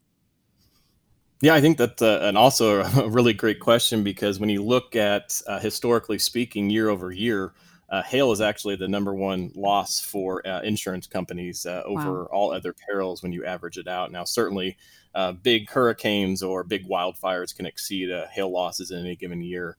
Yeah, 1.41 1.55
I 1.55 1.61
think 1.61 1.77
that's 1.77 2.01
uh, 2.01 2.21
and 2.23 2.39
also 2.39 2.83
a 3.03 3.09
really 3.09 3.33
great 3.33 3.61
question 3.61 4.05
because 4.05 4.39
when 4.39 4.49
you 4.49 4.63
look 4.63 4.95
at 4.95 5.41
uh, 5.47 5.59
historically 5.59 6.19
speaking, 6.19 6.71
year 6.71 6.89
over 6.89 7.11
year, 7.11 7.53
uh, 7.91 8.03
hail 8.03 8.33
is 8.33 8.41
actually 8.41 8.77
the 8.77 8.89
number 8.89 9.13
one 9.15 9.51
loss 9.55 10.01
for 10.01 10.47
uh, 10.47 10.63
insurance 10.63 11.07
companies 11.07 11.67
uh, 11.67 11.83
Wow. 11.87 12.09
over 12.09 12.27
all 12.27 12.53
other 12.53 12.73
perils 12.73 13.23
when 13.23 13.33
you 13.33 13.45
average 13.45 13.77
it 13.77 13.87
out. 13.87 14.11
Now, 14.11 14.25
certainly, 14.25 14.79
uh, 15.15 15.33
big 15.33 15.69
hurricanes 15.69 16.43
or 16.43 16.65
big 16.65 16.89
wildfires 16.89 17.55
can 17.55 17.67
exceed 17.67 18.11
uh, 18.11 18.29
hail 18.33 18.51
losses 18.51 18.91
in 18.91 19.01
any 19.01 19.15
given 19.15 19.43
year. 19.43 19.77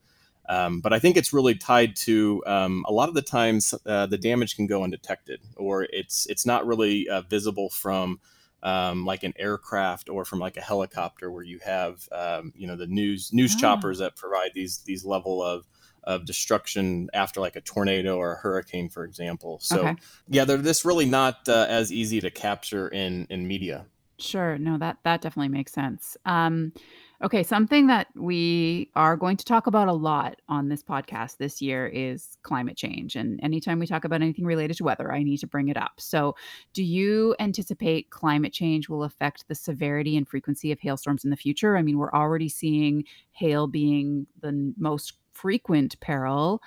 Um, 0.48 0.80
but 0.80 0.92
I 0.92 0.98
think 0.98 1.16
it's 1.16 1.32
really 1.32 1.54
tied 1.54 1.96
to 1.96 2.42
um, 2.46 2.84
a 2.86 2.92
lot 2.92 3.08
of 3.08 3.14
the 3.14 3.22
times 3.22 3.74
uh, 3.86 4.06
the 4.06 4.18
damage 4.18 4.56
can 4.56 4.66
go 4.66 4.82
undetected, 4.82 5.40
or 5.56 5.84
it's 5.84 6.26
it's 6.26 6.44
not 6.44 6.66
really 6.66 7.08
uh, 7.08 7.22
visible 7.22 7.70
from 7.70 8.20
um, 8.62 9.04
like 9.04 9.22
an 9.22 9.32
aircraft 9.38 10.08
or 10.08 10.24
from 10.24 10.38
like 10.38 10.56
a 10.56 10.62
helicopter 10.62 11.30
where 11.30 11.44
you 11.44 11.60
have 11.64 12.08
um, 12.12 12.52
you 12.56 12.66
know 12.66 12.76
the 12.76 12.86
news 12.86 13.32
news 13.32 13.54
Ah, 13.56 13.60
choppers 13.60 13.98
that 13.98 14.16
provide 14.16 14.50
these 14.54 14.78
these 14.78 15.04
level 15.04 15.42
of 15.42 15.66
of 16.02 16.26
destruction 16.26 17.08
after 17.14 17.40
like 17.40 17.56
a 17.56 17.62
tornado 17.62 18.18
or 18.18 18.32
a 18.32 18.36
hurricane 18.36 18.90
for 18.90 19.04
example 19.04 19.58
so 19.62 19.86
okay. 19.86 19.96
yeah 20.28 20.44
they're 20.44 20.58
this 20.58 20.84
really 20.84 21.06
not 21.06 21.48
uh, 21.48 21.64
as 21.66 21.90
easy 21.90 22.20
to 22.20 22.30
capture 22.30 22.88
in 22.88 23.26
in 23.30 23.48
media 23.48 23.86
Sure. 24.18 24.58
No, 24.58 24.78
that 24.78 24.98
that 25.04 25.20
definitely 25.20 25.48
makes 25.48 25.72
sense. 25.72 26.16
Um, 26.24 26.72
okay, 27.22 27.42
something 27.42 27.86
that 27.86 28.08
we 28.14 28.90
are 28.96 29.16
going 29.16 29.36
to 29.36 29.44
talk 29.44 29.66
about 29.66 29.88
a 29.88 29.92
lot 29.92 30.40
on 30.48 30.68
this 30.68 30.82
podcast 30.82 31.36
this 31.36 31.62
year 31.62 31.86
is 31.86 32.36
climate 32.42 32.76
change. 32.76 33.16
And 33.16 33.38
anytime 33.42 33.78
we 33.78 33.86
talk 33.86 34.04
about 34.04 34.22
anything 34.22 34.44
related 34.44 34.76
to 34.78 34.84
weather, 34.84 35.12
I 35.12 35.22
need 35.22 35.38
to 35.38 35.46
bring 35.46 35.68
it 35.68 35.76
up. 35.76 35.92
So, 35.98 36.34
do 36.72 36.82
you 36.82 37.34
anticipate 37.38 38.10
climate 38.10 38.52
change 38.52 38.88
will 38.88 39.04
affect 39.04 39.46
the 39.48 39.54
severity 39.54 40.16
and 40.16 40.28
frequency 40.28 40.72
of 40.72 40.80
hailstorms 40.80 41.24
in 41.24 41.30
the 41.30 41.36
future? 41.36 41.76
I 41.76 41.82
mean, 41.82 41.98
we're 41.98 42.12
already 42.12 42.48
seeing 42.48 43.04
hail 43.32 43.66
being 43.66 44.26
the 44.40 44.74
most 44.76 45.14
frequent 45.32 45.98
peril. 46.00 46.62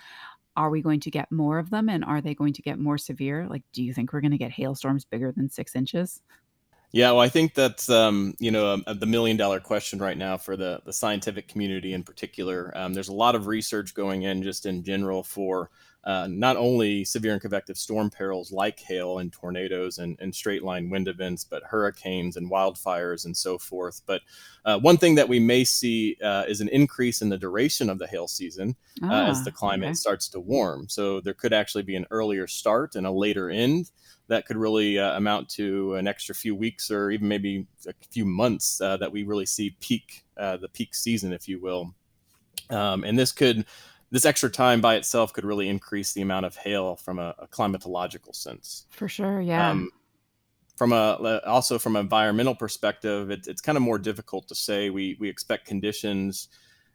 Are 0.55 0.71
we 0.71 0.81
going 0.81 1.01
to 1.01 1.11
get 1.11 1.31
more 1.31 1.59
of 1.59 1.69
them 1.69 1.87
and 1.87 2.03
are 2.03 2.19
they 2.19 2.33
going 2.33 2.53
to 2.53 2.63
get 2.63 2.79
more 2.79 2.97
severe? 2.97 3.47
Like, 3.47 3.61
do 3.73 3.83
you 3.83 3.93
think 3.93 4.11
we're 4.11 4.21
going 4.21 4.31
to 4.31 4.39
get 4.39 4.51
hailstorms 4.51 5.05
bigger 5.05 5.31
than 5.31 5.49
six 5.49 5.75
inches? 5.75 6.21
Yeah, 6.91 7.11
well, 7.11 7.19
I 7.19 7.29
think 7.29 7.53
that's 7.53 7.89
um, 7.89 8.33
you 8.39 8.49
know 8.51 8.73
um, 8.73 8.83
the 8.99 9.05
million 9.05 9.35
dollar 9.37 9.59
question 9.59 9.99
right 9.99 10.17
now 10.17 10.37
for 10.37 10.55
the 10.55 10.81
the 10.85 10.93
scientific 10.93 11.47
community 11.47 11.93
in 11.93 12.03
particular. 12.03 12.71
Um, 12.75 12.93
there's 12.93 13.09
a 13.09 13.13
lot 13.13 13.35
of 13.35 13.47
research 13.47 13.93
going 13.93 14.23
in 14.23 14.41
just 14.41 14.65
in 14.65 14.83
general 14.83 15.21
for 15.23 15.69
uh, 16.07 16.25
not 16.31 16.55
only 16.55 17.03
severe 17.03 17.33
and 17.33 17.41
convective 17.41 17.77
storm 17.77 18.09
perils 18.09 18.49
like 18.49 18.79
hail 18.79 19.19
and 19.19 19.33
tornadoes 19.33 19.97
and, 19.97 20.17
and 20.21 20.33
straight 20.33 20.63
line 20.63 20.89
wind 20.89 21.09
events, 21.09 21.43
but 21.43 21.61
hurricanes 21.63 22.37
and 22.37 22.49
wildfires 22.49 23.25
and 23.25 23.35
so 23.35 23.57
forth. 23.57 24.01
But 24.05 24.21
uh, 24.63 24.79
one 24.79 24.95
thing 24.95 25.15
that 25.15 25.27
we 25.27 25.37
may 25.37 25.65
see 25.65 26.15
uh, 26.23 26.45
is 26.47 26.61
an 26.61 26.69
increase 26.69 27.21
in 27.21 27.27
the 27.27 27.37
duration 27.37 27.89
of 27.89 27.99
the 27.99 28.07
hail 28.07 28.25
season 28.29 28.77
uh, 29.03 29.25
as 29.27 29.43
the 29.43 29.51
Ah, 29.51 29.53
climate 29.53 29.89
okay. 29.89 29.93
starts 29.95 30.29
to 30.29 30.39
warm. 30.39 30.87
So 30.87 31.19
there 31.19 31.33
could 31.33 31.51
actually 31.51 31.83
be 31.83 31.97
an 31.97 32.05
earlier 32.09 32.47
start 32.47 32.95
and 32.95 33.05
a 33.05 33.11
later 33.11 33.49
end 33.49 33.91
that 34.29 34.45
could 34.45 34.57
really 34.57 34.97
uh, 34.97 35.17
amount 35.17 35.49
to 35.49 35.95
an 35.95 36.07
extra 36.07 36.33
few 36.33 36.55
weeks 36.55 36.89
or 36.89 37.11
even 37.11 37.27
maybe 37.27 37.67
a 37.85 37.93
few 38.11 38.23
months 38.23 38.79
uh, 38.79 38.95
that 38.95 39.11
we 39.11 39.23
really 39.23 39.45
see 39.45 39.75
peak 39.81 40.23
uh, 40.37 40.55
the 40.55 40.69
peak 40.69 40.95
season 40.95 41.33
if 41.33 41.49
you 41.49 41.59
will 41.59 41.93
um, 42.69 43.03
and 43.03 43.17
this 43.17 43.31
could 43.31 43.65
this 44.11 44.25
extra 44.25 44.49
time 44.49 44.81
by 44.81 44.95
itself 44.95 45.33
could 45.33 45.45
really 45.45 45.67
increase 45.67 46.13
the 46.13 46.21
amount 46.21 46.45
of 46.45 46.55
hail 46.55 46.95
from 46.95 47.19
a, 47.19 47.35
a 47.39 47.47
climatological 47.47 48.35
sense. 48.35 48.85
For 48.89 49.07
sure, 49.09 49.41
yeah. 49.41 49.69
um, 49.69 49.91
from 50.77 50.93
a 50.93 51.41
also 51.45 51.79
from 51.79 51.95
an 51.95 52.01
environmental 52.01 52.55
perspective 52.55 53.31
it, 53.31 53.47
it's 53.47 53.61
kind 53.61 53.77
of 53.77 53.81
more 53.81 53.99
difficult 53.99 54.47
to 54.47 54.55
say. 54.55 54.89
We 54.89 55.17
we 55.19 55.27
expect 55.27 55.65
conditions 55.65 56.47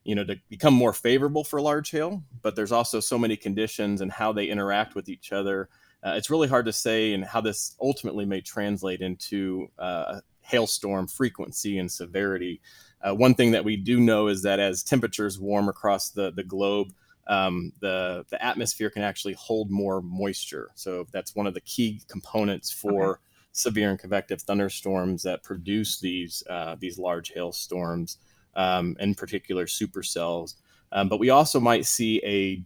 you 0.05 0.15
know 0.15 0.25
to 0.25 0.37
become 0.49 0.75
more 0.75 0.93
favorable 0.93 1.45
for 1.45 1.61
large 1.61 1.91
hail 1.91 2.25
but 2.41 2.57
there's 2.57 2.73
also 2.73 2.99
so 2.99 3.19
many 3.19 3.37
conditions 3.37 4.01
and 4.01 4.11
how 4.11 4.33
they 4.33 4.47
interact 4.47 4.95
with 4.95 5.09
each 5.09 5.33
other. 5.33 5.69
Uh, 6.05 6.15
it's 6.17 6.31
really 6.31 6.49
hard 6.49 6.67
to 6.67 6.73
say 6.73 7.13
and 7.13 7.25
how 7.25 7.41
this 7.41 7.77
ultimately 7.81 8.25
may 8.25 8.41
translate 8.41 9.01
into 9.01 9.69
uh, 9.79 10.21
hailstorm 10.41 11.07
frequency 11.07 11.79
and 11.79 11.91
severity. 11.91 12.61
Uh, 13.01 13.15
one 13.15 13.35
thing 13.35 13.53
that 13.53 13.65
we 13.65 13.77
do 13.77 14.01
know 14.01 14.27
is 14.27 14.43
that 14.43 14.59
as 14.59 14.83
temperatures 14.83 15.39
warm 15.39 15.69
across 15.69 16.11
the 16.11 16.31
the 16.33 16.45
globe 16.45 16.93
um, 17.27 17.73
the 17.81 18.25
the 18.31 18.43
atmosphere 18.45 18.91
can 18.91 19.03
actually 19.03 19.35
hold 19.35 19.71
more 19.71 20.03
moisture. 20.03 20.71
So 20.75 21.07
that's 21.13 21.35
one 21.37 21.47
of 21.47 21.55
the 21.55 21.61
key 21.63 22.03
components 22.09 22.73
Okay. 22.85 22.97
for 22.97 23.21
severe 23.53 23.91
and 23.91 23.99
convective 23.99 24.41
thunderstorms 24.43 25.23
that 25.23 25.43
produce 25.43 26.01
these 26.01 26.43
uh, 26.49 26.77
these 26.79 26.99
large 26.99 27.33
hailstorms, 27.33 28.19
um, 28.55 28.97
in 29.01 29.15
particular 29.15 29.67
supercells. 29.67 30.55
Um, 30.91 31.09
but 31.09 31.21
we 31.21 31.31
also 31.31 31.61
might 31.61 31.87
see 31.87 32.21
a 32.25 32.63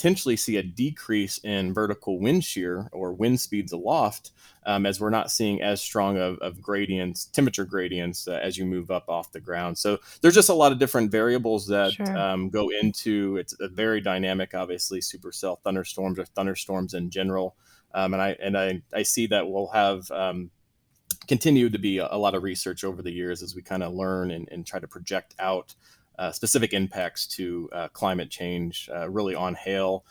potentially 0.00 0.34
see 0.34 0.56
a 0.56 0.62
decrease 0.62 1.36
in 1.44 1.74
vertical 1.74 2.18
wind 2.18 2.42
shear 2.42 2.88
or 2.90 3.12
wind 3.12 3.38
speeds 3.38 3.70
aloft 3.70 4.30
um, 4.64 4.86
as 4.86 4.98
we're 4.98 5.10
not 5.10 5.30
seeing 5.30 5.60
as 5.60 5.78
strong 5.82 6.16
of, 6.16 6.38
of 6.38 6.62
gradients, 6.62 7.26
temperature 7.26 7.66
gradients 7.66 8.26
uh, 8.26 8.40
as 8.42 8.56
you 8.56 8.64
move 8.64 8.90
up 8.90 9.10
off 9.10 9.30
the 9.32 9.40
ground. 9.40 9.76
So 9.76 9.98
there's 10.22 10.34
just 10.34 10.48
a 10.48 10.54
lot 10.54 10.72
of 10.72 10.78
different 10.78 11.10
variables 11.10 11.66
that 11.66 11.92
sure. 11.92 12.16
um, 12.16 12.48
go 12.48 12.70
into 12.70 13.36
it's 13.36 13.54
a 13.60 13.68
very 13.68 14.00
dynamic, 14.00 14.54
obviously, 14.54 15.00
supercell 15.00 15.60
thunderstorms 15.64 16.18
or 16.18 16.24
thunderstorms 16.24 16.94
in 16.94 17.10
general. 17.10 17.56
Um, 17.92 18.14
and 18.14 18.22
I 18.22 18.36
and 18.40 18.56
I, 18.56 18.80
I 18.94 19.02
see 19.02 19.26
that 19.26 19.50
we'll 19.50 19.68
have 19.68 20.10
um, 20.10 20.50
continued 21.28 21.74
to 21.74 21.78
be 21.78 21.98
a, 21.98 22.08
a, 22.10 22.16
lot 22.16 22.34
of 22.34 22.42
research 22.42 22.84
over 22.84 23.02
the 23.02 23.12
years 23.12 23.42
as 23.42 23.54
we 23.54 23.60
kind 23.60 23.82
of 23.82 23.92
learn 23.92 24.30
and, 24.30 24.48
and, 24.50 24.64
try 24.64 24.80
to 24.80 24.88
project 24.88 25.34
out 25.40 25.74
uh, 26.20 26.30
specific 26.30 26.74
impacts 26.74 27.26
to 27.26 27.68
uh, 27.72 27.88
climate 27.88 28.30
change, 28.30 28.88
uh, 28.94 29.08
really 29.08 29.34
on 29.34 29.54
hail, 29.54 30.04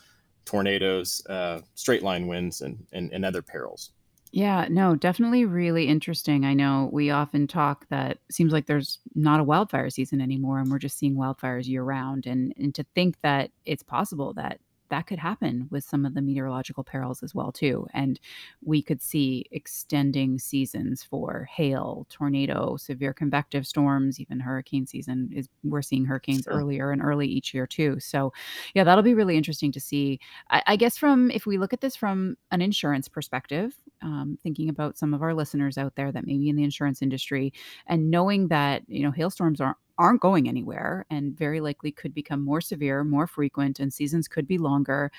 tornadoes, 0.44 1.24
uh, 1.30 1.60
straight 1.76 2.02
line 2.02 2.26
winds, 2.26 2.60
and, 2.60 2.84
and, 2.92 3.12
and 3.12 3.24
other 3.24 3.40
perils. 3.40 3.92
Yeah, 4.32 4.66
no, 4.68 4.96
definitely 4.96 5.44
really 5.44 5.86
interesting. 5.86 6.44
I 6.44 6.54
know 6.54 6.90
we 6.92 7.10
often 7.10 7.46
talk 7.46 7.86
that 7.88 8.18
seems 8.30 8.52
like 8.52 8.66
there's 8.66 8.98
not 9.14 9.40
a 9.40 9.44
wildfire 9.44 9.90
season 9.90 10.20
anymore 10.20 10.58
and 10.58 10.70
we're 10.70 10.78
just 10.78 10.98
seeing 10.98 11.16
wildfires 11.16 11.66
year 11.66 11.82
round 11.82 12.26
and 12.26 12.52
and 12.56 12.72
to 12.76 12.84
think 12.94 13.16
that 13.22 13.50
it's 13.64 13.82
possible 13.82 14.32
that 14.34 14.60
that 14.90 15.06
could 15.06 15.18
happen 15.18 15.66
with 15.70 15.84
some 15.84 16.04
of 16.04 16.14
the 16.14 16.22
meteorological 16.22 16.84
perils 16.84 17.22
as 17.22 17.34
well 17.34 17.50
too 17.50 17.86
and 17.94 18.20
we 18.62 18.82
could 18.82 19.00
see 19.00 19.46
extending 19.50 20.38
seasons 20.38 21.02
for 21.02 21.48
hail 21.50 22.06
tornado 22.10 22.76
severe 22.76 23.14
convective 23.14 23.66
storms 23.66 24.20
even 24.20 24.40
hurricane 24.40 24.86
season 24.86 25.30
is 25.32 25.48
we're 25.64 25.82
seeing 25.82 26.04
hurricanes 26.04 26.44
sure. 26.44 26.52
earlier 26.52 26.90
and 26.90 27.02
early 27.02 27.26
each 27.26 27.54
year 27.54 27.66
too 27.66 27.98
so 27.98 28.32
yeah 28.74 28.84
that'll 28.84 29.02
be 29.02 29.14
really 29.14 29.36
interesting 29.36 29.72
to 29.72 29.80
see 29.80 30.20
I, 30.50 30.62
I 30.66 30.76
guess 30.76 30.98
from 30.98 31.30
if 31.30 31.46
we 31.46 31.58
look 31.58 31.72
at 31.72 31.80
this 31.80 31.96
from 31.96 32.36
an 32.50 32.60
insurance 32.60 33.08
perspective 33.08 33.74
um, 34.02 34.38
thinking 34.42 34.68
about 34.68 34.98
some 34.98 35.14
of 35.14 35.22
our 35.22 35.34
listeners 35.34 35.78
out 35.78 35.94
there 35.96 36.12
that 36.12 36.26
may 36.26 36.38
be 36.38 36.48
in 36.48 36.56
the 36.56 36.64
insurance 36.64 37.02
industry 37.02 37.52
and 37.86 38.10
knowing 38.10 38.48
that 38.48 38.82
you 38.88 39.02
know 39.02 39.10
hailstorms 39.10 39.60
aren't 39.60 39.76
aren't 40.00 40.22
going 40.22 40.48
anywhere 40.48 41.04
and 41.10 41.36
very 41.36 41.60
likely 41.60 41.92
could 41.92 42.14
become 42.14 42.42
more 42.42 42.62
severe, 42.62 43.04
more 43.04 43.26
frequent, 43.26 43.78
and 43.78 43.92
seasons 43.92 44.26
could 44.26 44.48
be 44.48 44.56
longer. 44.56 45.12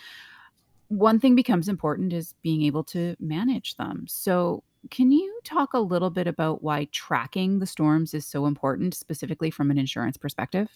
One 0.87 1.19
thing 1.19 1.35
becomes 1.35 1.69
important 1.69 2.11
is 2.11 2.33
being 2.41 2.63
able 2.63 2.83
to 2.85 3.15
manage 3.19 3.77
them. 3.77 4.05
So, 4.07 4.63
can 4.89 5.11
you 5.11 5.39
talk 5.43 5.75
a 5.75 5.79
little 5.79 6.09
bit 6.09 6.25
about 6.25 6.63
why 6.63 6.85
tracking 6.91 7.59
the 7.59 7.67
storms 7.67 8.15
is 8.15 8.25
so 8.25 8.47
important, 8.47 8.95
specifically 8.95 9.51
from 9.51 9.69
an 9.69 9.77
insurance 9.77 10.17
perspective? 10.17 10.67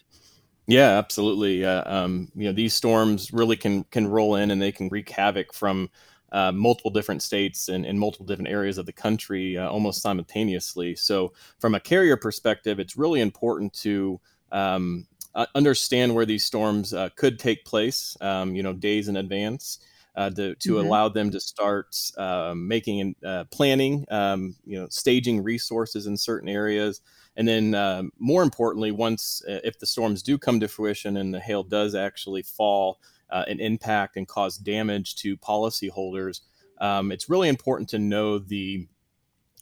Yeah, 0.68 0.98
absolutely. 0.98 1.66
Uh, 1.66 1.84
um, 1.92 2.32
you 2.36 2.46
know, 2.46 2.52
these 2.52 2.76
storms 2.76 3.34
really 3.34 3.56
can 3.56 3.84
can 3.86 4.08
roll 4.08 4.36
in 4.36 4.52
and 4.52 4.62
they 4.62 4.72
can 4.72 4.90
wreak 4.90 5.10
havoc 5.10 5.54
from 5.54 5.90
uh, 6.36 6.52
multiple 6.52 6.92
different 6.92 7.24
states 7.24 7.70
and 7.70 7.86
in 7.86 7.98
multiple 7.98 8.26
different 8.26 8.50
areas 8.50 8.78
of 8.78 8.86
the 8.86 8.92
country 8.92 9.58
uh, 9.58 9.70
almost 9.70 10.02
simultaneously. 10.02 10.94
So, 10.94 11.32
from 11.60 11.76
a 11.76 11.80
carrier 11.80 12.18
perspective, 12.18 12.78
it's 12.78 12.98
really 12.98 13.22
important 13.22 13.74
to 13.76 14.20
um, 14.52 15.08
understand 15.56 16.14
where 16.14 16.26
these 16.26 16.44
storms 16.44 16.94
uh, 16.94 17.08
could 17.16 17.40
take 17.40 17.64
place, 17.64 18.18
um, 18.20 18.54
you 18.54 18.64
know, 18.64 18.74
days 18.74 19.08
in 19.08 19.16
advance. 19.16 19.80
Uh, 20.18 20.30
to, 20.30 20.56
to 20.56 20.76
mm-hmm. 20.76 20.88
allow 20.88 21.10
them 21.10 21.30
to 21.30 21.42
start 21.42 21.94
um, 22.18 22.66
making 22.66 23.14
uh, 23.26 23.44
planning, 23.52 24.06
um, 24.10 24.56
you 24.66 24.80
know, 24.80 24.88
staging 24.90 25.44
resources 25.44 26.08
in 26.08 26.16
certain 26.16 26.48
areas, 26.48 27.02
and 27.36 27.46
then 27.46 27.76
um, 27.76 28.14
more 28.18 28.42
importantly, 28.42 28.92
once 28.92 29.42
if 29.46 29.78
the 29.78 29.86
storms 29.86 30.24
do 30.24 30.38
come 30.38 30.62
to 30.62 30.70
fruition 30.70 31.18
and 31.18 31.34
the 31.34 31.40
hail 31.42 31.64
does 31.64 31.96
actually 31.96 32.44
fall, 32.44 33.02
uh, 33.30 33.44
an 33.48 33.60
impact 33.60 34.18
and 34.18 34.28
cause 34.28 34.58
damage 34.58 35.16
to 35.18 35.38
policyholders, 35.38 36.42
um, 36.80 37.12
it's 37.12 37.30
really 37.30 37.50
important 37.50 37.90
to 37.90 38.00
know 38.00 38.38
the 38.40 38.88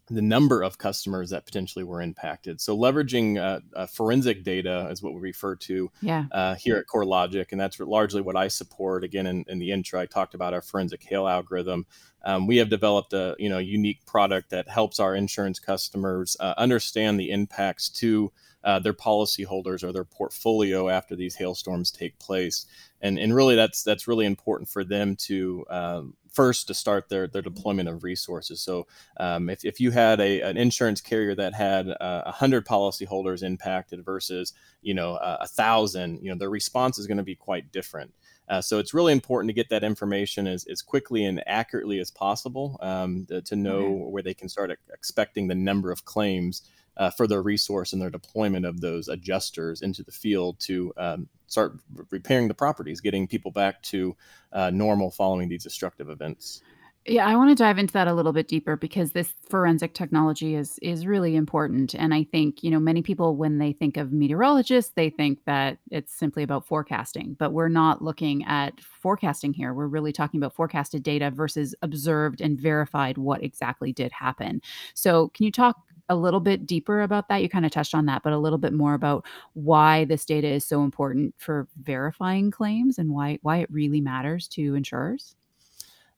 the 0.07 0.21
number 0.21 0.61
of 0.61 0.77
customers 0.77 1.29
that 1.29 1.45
potentially 1.45 1.83
were 1.83 2.01
impacted. 2.01 2.59
So 2.59 2.77
leveraging 2.77 3.37
uh, 3.37 3.61
uh, 3.75 3.87
forensic 3.87 4.43
data 4.43 4.87
is 4.91 5.01
what 5.01 5.13
we 5.13 5.21
refer 5.21 5.55
to 5.55 5.89
yeah. 6.01 6.25
uh, 6.31 6.55
here 6.55 6.75
at 6.75 6.87
CoreLogic, 6.87 7.51
and 7.51 7.61
that's 7.61 7.79
largely 7.79 8.21
what 8.21 8.35
I 8.35 8.49
support. 8.49 9.03
Again, 9.03 9.27
in, 9.27 9.45
in 9.47 9.59
the 9.59 9.71
intro, 9.71 10.01
I 10.01 10.05
talked 10.05 10.33
about 10.33 10.53
our 10.53 10.61
forensic 10.61 11.03
hail 11.03 11.27
algorithm. 11.27 11.85
Um, 12.25 12.47
we 12.47 12.57
have 12.57 12.69
developed 12.69 13.13
a 13.13 13.35
you 13.39 13.49
know 13.49 13.59
unique 13.59 14.05
product 14.05 14.49
that 14.49 14.69
helps 14.69 14.99
our 14.99 15.15
insurance 15.15 15.59
customers 15.59 16.35
uh, 16.39 16.53
understand 16.57 17.19
the 17.19 17.31
impacts 17.31 17.89
to 17.89 18.31
uh, 18.63 18.79
their 18.79 18.93
policyholders 18.93 19.83
or 19.83 19.91
their 19.91 20.05
portfolio 20.05 20.89
after 20.89 21.15
these 21.15 21.35
hailstorms 21.35 21.91
take 21.91 22.17
place. 22.19 22.65
And, 23.01 23.19
and 23.19 23.35
really, 23.35 23.55
that's 23.55 23.83
that's 23.83 24.07
really 24.07 24.25
important 24.25 24.69
for 24.69 24.83
them 24.83 25.15
to 25.27 25.65
um, 25.69 26.13
first 26.33 26.67
to 26.67 26.73
start 26.73 27.09
their, 27.09 27.27
their 27.27 27.41
deployment 27.41 27.87
of 27.87 28.03
resources. 28.03 28.59
So 28.59 28.87
um, 29.17 29.49
if, 29.49 29.63
if 29.63 29.79
you 29.79 29.91
had 29.91 30.19
a, 30.19 30.41
an 30.41 30.57
insurance 30.57 30.99
carrier 30.99 31.35
that 31.35 31.53
had 31.53 31.87
uh, 31.87 32.23
100 32.25 32.65
policyholders 32.65 33.43
impacted 33.43 34.03
versus, 34.03 34.53
you 34.81 34.93
know, 34.93 35.15
a, 35.15 35.39
a 35.41 35.47
thousand, 35.47 36.19
you 36.21 36.31
know, 36.31 36.37
their 36.37 36.49
response 36.49 36.97
is 36.97 37.07
going 37.07 37.17
to 37.17 37.23
be 37.23 37.35
quite 37.35 37.71
different. 37.71 38.13
Uh, 38.49 38.61
so 38.61 38.77
it's 38.77 38.93
really 38.93 39.13
important 39.13 39.49
to 39.49 39.53
get 39.53 39.69
that 39.69 39.83
information 39.83 40.47
as, 40.47 40.65
as 40.65 40.81
quickly 40.81 41.23
and 41.23 41.41
accurately 41.47 41.99
as 41.99 42.11
possible 42.11 42.77
um, 42.81 43.25
to, 43.27 43.41
to, 43.41 43.55
know 43.55 43.83
mm-hmm. 43.83 44.11
where 44.11 44.23
they 44.23 44.33
can 44.33 44.49
start 44.49 44.71
expecting 44.93 45.47
the 45.47 45.55
number 45.55 45.91
of 45.91 46.03
claims 46.03 46.63
uh, 46.97 47.09
for 47.09 47.27
resource 47.41 47.93
and 47.93 48.01
their 48.01 48.09
deployment 48.09 48.65
of 48.65 48.81
those 48.81 49.07
adjusters 49.07 49.81
into 49.81 50.03
the 50.03 50.11
field 50.11 50.59
to 50.59 50.93
um, 50.97 51.27
start 51.47 51.73
repairing 52.09 52.47
the 52.47 52.53
properties, 52.53 53.01
getting 53.01 53.27
people 53.27 53.51
back 53.51 53.81
to 53.83 54.15
uh, 54.51 54.69
normal 54.69 55.11
following 55.11 55.49
these 55.49 55.63
destructive 55.63 56.09
events. 56.09 56.61
Yeah, 57.05 57.27
I 57.27 57.35
want 57.35 57.49
to 57.49 57.55
dive 57.61 57.77
into 57.77 57.91
that 57.93 58.07
a 58.07 58.13
little 58.13 58.31
bit 58.31 58.47
deeper 58.47 58.77
because 58.77 59.11
this 59.11 59.33
forensic 59.49 59.93
technology 59.93 60.55
is 60.55 60.79
is 60.81 61.05
really 61.05 61.35
important 61.35 61.93
and 61.93 62.13
I 62.13 62.23
think, 62.23 62.63
you 62.63 62.71
know, 62.71 62.79
many 62.79 63.01
people 63.01 63.35
when 63.35 63.57
they 63.57 63.73
think 63.73 63.97
of 63.97 64.13
meteorologists, 64.13 64.93
they 64.95 65.09
think 65.09 65.39
that 65.45 65.79
it's 65.91 66.13
simply 66.13 66.43
about 66.43 66.65
forecasting, 66.65 67.35
but 67.37 67.51
we're 67.51 67.67
not 67.67 68.01
looking 68.01 68.45
at 68.45 68.79
forecasting 68.79 69.51
here. 69.51 69.73
We're 69.73 69.87
really 69.87 70.13
talking 70.13 70.39
about 70.39 70.55
forecasted 70.55 71.03
data 71.03 71.29
versus 71.29 71.75
observed 71.81 72.39
and 72.39 72.57
verified 72.59 73.17
what 73.17 73.43
exactly 73.43 73.91
did 73.91 74.13
happen. 74.13 74.61
So, 74.93 75.27
can 75.29 75.43
you 75.45 75.51
talk 75.51 75.75
a 76.07 76.15
little 76.15 76.39
bit 76.39 76.65
deeper 76.65 77.01
about 77.01 77.27
that? 77.27 77.41
You 77.41 77.49
kind 77.49 77.65
of 77.65 77.71
touched 77.71 77.95
on 77.95 78.05
that, 78.05 78.23
but 78.23 78.31
a 78.31 78.37
little 78.37 78.57
bit 78.59 78.71
more 78.73 78.93
about 78.93 79.25
why 79.55 80.05
this 80.05 80.23
data 80.23 80.47
is 80.47 80.65
so 80.65 80.83
important 80.85 81.35
for 81.37 81.67
verifying 81.81 82.49
claims 82.49 82.97
and 82.97 83.09
why 83.11 83.39
why 83.41 83.57
it 83.57 83.69
really 83.69 83.99
matters 83.99 84.47
to 84.49 84.73
insurers. 84.75 85.35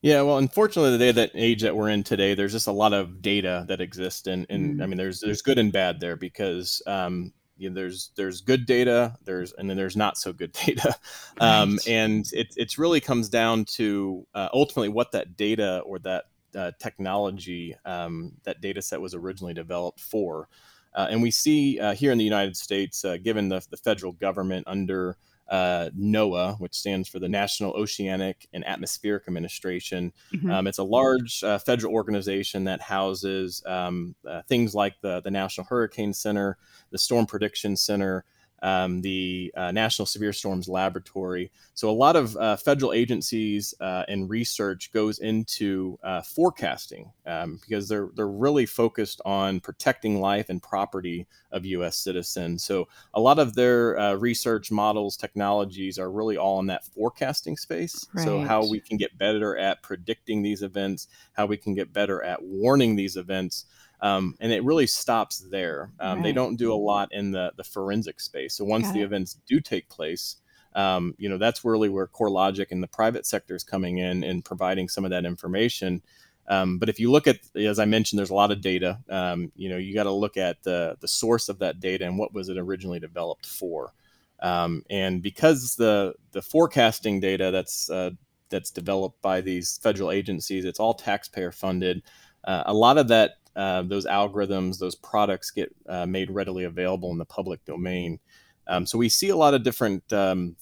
Yeah, 0.05 0.21
well, 0.21 0.37
unfortunately, 0.37 0.91
the 0.91 0.99
day 0.99 1.11
that 1.13 1.31
age 1.33 1.63
that 1.63 1.75
we're 1.75 1.89
in 1.89 2.03
today, 2.03 2.35
there's 2.35 2.51
just 2.51 2.67
a 2.67 2.71
lot 2.71 2.93
of 2.93 3.23
data 3.23 3.65
that 3.67 3.81
exists, 3.81 4.27
and 4.27 4.45
and 4.51 4.75
mm. 4.75 4.83
I 4.83 4.85
mean, 4.85 4.97
there's 4.97 5.19
there's 5.19 5.41
good 5.41 5.57
and 5.57 5.73
bad 5.73 5.99
there 5.99 6.15
because 6.15 6.79
um, 6.85 7.33
you 7.57 7.71
know, 7.71 7.73
there's 7.73 8.11
there's 8.15 8.39
good 8.39 8.67
data, 8.67 9.17
there's 9.23 9.53
and 9.53 9.67
then 9.67 9.75
there's 9.75 9.97
not 9.97 10.19
so 10.19 10.31
good 10.31 10.51
data, 10.65 10.95
um, 11.39 11.71
right. 11.71 11.87
and 11.87 12.31
it 12.33 12.53
it's 12.55 12.77
really 12.77 12.99
comes 12.99 13.29
down 13.29 13.65
to 13.65 14.27
uh, 14.35 14.47
ultimately 14.53 14.89
what 14.89 15.11
that 15.13 15.35
data 15.35 15.79
or 15.87 15.97
that 15.97 16.25
uh, 16.55 16.69
technology 16.77 17.75
um, 17.85 18.31
that 18.43 18.61
data 18.61 18.83
set 18.83 19.01
was 19.01 19.15
originally 19.15 19.55
developed 19.55 19.99
for. 19.99 20.47
Uh, 20.93 21.07
and 21.09 21.19
we 21.19 21.31
see 21.31 21.79
uh, 21.79 21.95
here 21.95 22.11
in 22.11 22.19
the 22.19 22.23
United 22.23 22.55
States, 22.55 23.03
uh, 23.03 23.17
given 23.17 23.49
the, 23.49 23.59
the 23.71 23.77
federal 23.77 24.11
government 24.11 24.65
under 24.67 25.17
uh, 25.49 25.89
NOAA, 25.97 26.59
which 26.59 26.73
stands 26.73 27.07
for 27.07 27.19
the 27.19 27.29
National 27.29 27.71
Oceanic 27.73 28.47
and 28.53 28.65
Atmospheric 28.65 29.23
Administration. 29.27 30.11
Mm-hmm. 30.33 30.51
Um, 30.51 30.67
it's 30.67 30.77
a 30.77 30.83
large 30.83 31.43
uh, 31.43 31.59
federal 31.59 31.93
organization 31.93 32.63
that 32.65 32.81
houses 32.81 33.63
um, 33.65 34.15
uh, 34.27 34.41
things 34.47 34.73
like 34.73 34.95
the, 35.01 35.21
the 35.21 35.31
National 35.31 35.67
Hurricane 35.67 36.13
Center, 36.13 36.57
the 36.91 36.97
Storm 36.97 37.25
Prediction 37.25 37.75
Center, 37.75 38.25
um, 38.65 38.99
the 39.01 39.53
uh, 39.55 39.71
National 39.71 40.07
Severe 40.07 40.33
Storms 40.33 40.67
Laboratory. 40.67 41.51
So 41.75 41.87
a 41.87 41.93
lot 41.93 42.15
of 42.15 42.35
uh, 42.35 42.55
federal 42.55 42.93
agencies 42.93 43.75
uh, 43.79 44.05
and 44.07 44.27
research 44.27 44.91
goes 44.91 45.19
into 45.19 45.99
uh, 46.01 46.23
forecasting 46.23 47.11
um, 47.27 47.59
because 47.61 47.87
they're 47.87 48.09
they're 48.15 48.27
really 48.27 48.65
focused 48.65 49.21
on 49.23 49.59
protecting 49.59 50.19
life 50.19 50.49
and 50.49 50.63
property 50.63 51.27
of 51.51 51.63
U.S. 51.65 51.95
citizens. 51.95 52.63
So 52.63 52.87
a 53.13 53.21
lot 53.21 53.37
of 53.37 53.53
their 53.53 53.99
uh, 53.99 54.15
research 54.15 54.71
models, 54.71 55.15
technologies 55.15 55.99
are 55.99 56.09
really 56.09 56.35
all 56.35 56.59
in 56.59 56.65
that 56.65 56.85
forecasting 56.85 57.57
space. 57.57 58.07
Right. 58.15 58.25
So 58.25 58.41
how 58.41 58.67
we 58.67 58.79
can 58.79 58.97
get 58.97 59.15
better 59.15 59.55
at 59.57 59.83
predicting 59.83 60.41
these 60.41 60.63
events, 60.63 61.07
how 61.33 61.45
we 61.45 61.57
can 61.57 61.75
get 61.75 61.93
better 61.93 62.23
at 62.23 62.41
warning 62.41 62.95
these 62.95 63.15
events. 63.15 63.65
Um, 64.01 64.35
and 64.39 64.51
it 64.51 64.63
really 64.63 64.87
stops 64.87 65.39
there. 65.49 65.91
Um, 65.99 66.17
right. 66.17 66.23
They 66.23 66.33
don't 66.33 66.57
do 66.57 66.73
a 66.73 66.75
lot 66.75 67.09
in 67.11 67.31
the 67.31 67.53
the 67.55 67.63
forensic 67.63 68.19
space. 68.19 68.53
So 68.55 68.65
once 68.65 68.85
Got 68.85 68.93
the 68.93 69.01
it. 69.01 69.05
events 69.05 69.39
do 69.47 69.59
take 69.59 69.89
place, 69.89 70.37
um, 70.75 71.15
you 71.17 71.29
know 71.29 71.37
that's 71.37 71.63
really 71.63 71.89
where 71.89 72.07
CoreLogic 72.07 72.67
and 72.71 72.83
the 72.83 72.87
private 72.87 73.25
sector 73.25 73.55
is 73.55 73.63
coming 73.63 73.97
in 73.99 74.23
and 74.23 74.43
providing 74.43 74.89
some 74.89 75.05
of 75.05 75.11
that 75.11 75.25
information. 75.25 76.01
Um, 76.47 76.77
but 76.77 76.89
if 76.89 76.99
you 76.99 77.11
look 77.11 77.25
at, 77.27 77.39
as 77.55 77.79
I 77.79 77.85
mentioned, 77.85 78.19
there's 78.19 78.29
a 78.29 78.35
lot 78.35 78.51
of 78.51 78.61
data. 78.61 78.99
Um, 79.09 79.51
you 79.55 79.67
know, 79.69 79.77
you 79.77 79.95
got 79.95 80.03
to 80.03 80.11
look 80.11 80.37
at 80.37 80.61
the 80.63 80.97
the 80.99 81.07
source 81.07 81.49
of 81.49 81.59
that 81.59 81.79
data 81.79 82.05
and 82.05 82.19
what 82.19 82.33
was 82.33 82.49
it 82.49 82.57
originally 82.57 82.99
developed 82.99 83.45
for. 83.45 83.93
Um, 84.41 84.83
and 84.89 85.23
because 85.23 85.75
the 85.75 86.13
the 86.33 86.41
forecasting 86.41 87.19
data 87.19 87.51
that's 87.51 87.89
uh, 87.89 88.11
that's 88.49 88.69
developed 88.69 89.21
by 89.21 89.41
these 89.41 89.79
federal 89.81 90.11
agencies, 90.11 90.65
it's 90.65 90.79
all 90.79 90.93
taxpayer 90.93 91.51
funded. 91.51 92.03
Uh, 92.43 92.63
a 92.67 92.73
lot 92.73 92.97
of 92.97 93.07
that, 93.07 93.37
uh, 93.55 93.83
those 93.83 94.05
algorithms, 94.05 94.79
those 94.79 94.95
products 94.95 95.51
get 95.51 95.73
uh, 95.87 96.05
made 96.05 96.29
readily 96.31 96.65
available 96.65 97.11
in 97.11 97.17
the 97.17 97.25
public 97.25 97.63
domain. 97.65 98.19
Um, 98.67 98.85
so 98.85 98.97
we 98.97 99.09
see 99.09 99.29
a 99.29 99.35
lot 99.35 99.53
of 99.53 99.63
different 99.63 100.11
um, 100.11 100.55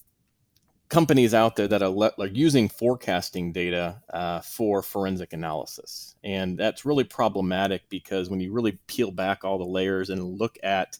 companies 0.90 1.34
out 1.34 1.56
there 1.56 1.68
that 1.68 1.82
are, 1.82 1.90
le- 1.90 2.14
are 2.20 2.28
using 2.28 2.70
forecasting 2.70 3.52
data 3.52 4.02
uh, 4.14 4.42
for 4.42 4.84
forensic 4.84 5.34
analysis. 5.34 6.16
And 6.24 6.58
that's 6.58 6.86
really 6.86 7.04
problematic 7.04 7.90
because 7.90 8.30
when 8.30 8.40
you 8.40 8.52
really 8.52 8.78
peel 8.88 9.10
back 9.10 9.44
all 9.44 9.58
the 9.58 9.66
layers 9.66 10.10
and 10.10 10.38
look 10.38 10.58
at 10.62 10.98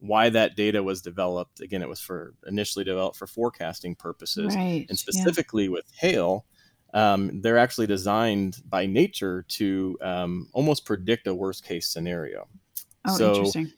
why 0.00 0.28
that 0.30 0.56
data 0.56 0.82
was 0.82 1.02
developed, 1.02 1.60
again, 1.60 1.82
it 1.82 1.88
was 1.88 2.00
for 2.00 2.34
initially 2.46 2.84
developed 2.84 3.16
for 3.16 3.26
forecasting 3.26 3.94
purposes. 3.94 4.56
Right. 4.56 4.86
And 4.88 4.98
specifically 4.98 5.64
yeah. 5.64 5.70
with 5.70 5.92
hail, 5.96 6.44
um, 6.94 7.40
they're 7.40 7.58
actually 7.58 7.86
designed 7.86 8.58
by 8.68 8.86
nature 8.86 9.44
to 9.48 9.98
um, 10.00 10.48
almost 10.52 10.84
predict 10.84 11.26
a 11.26 11.34
worst 11.34 11.64
case 11.64 11.88
scenario. 11.88 12.48
Oh, 13.06 13.16
so, 13.16 13.34
interesting. 13.34 13.72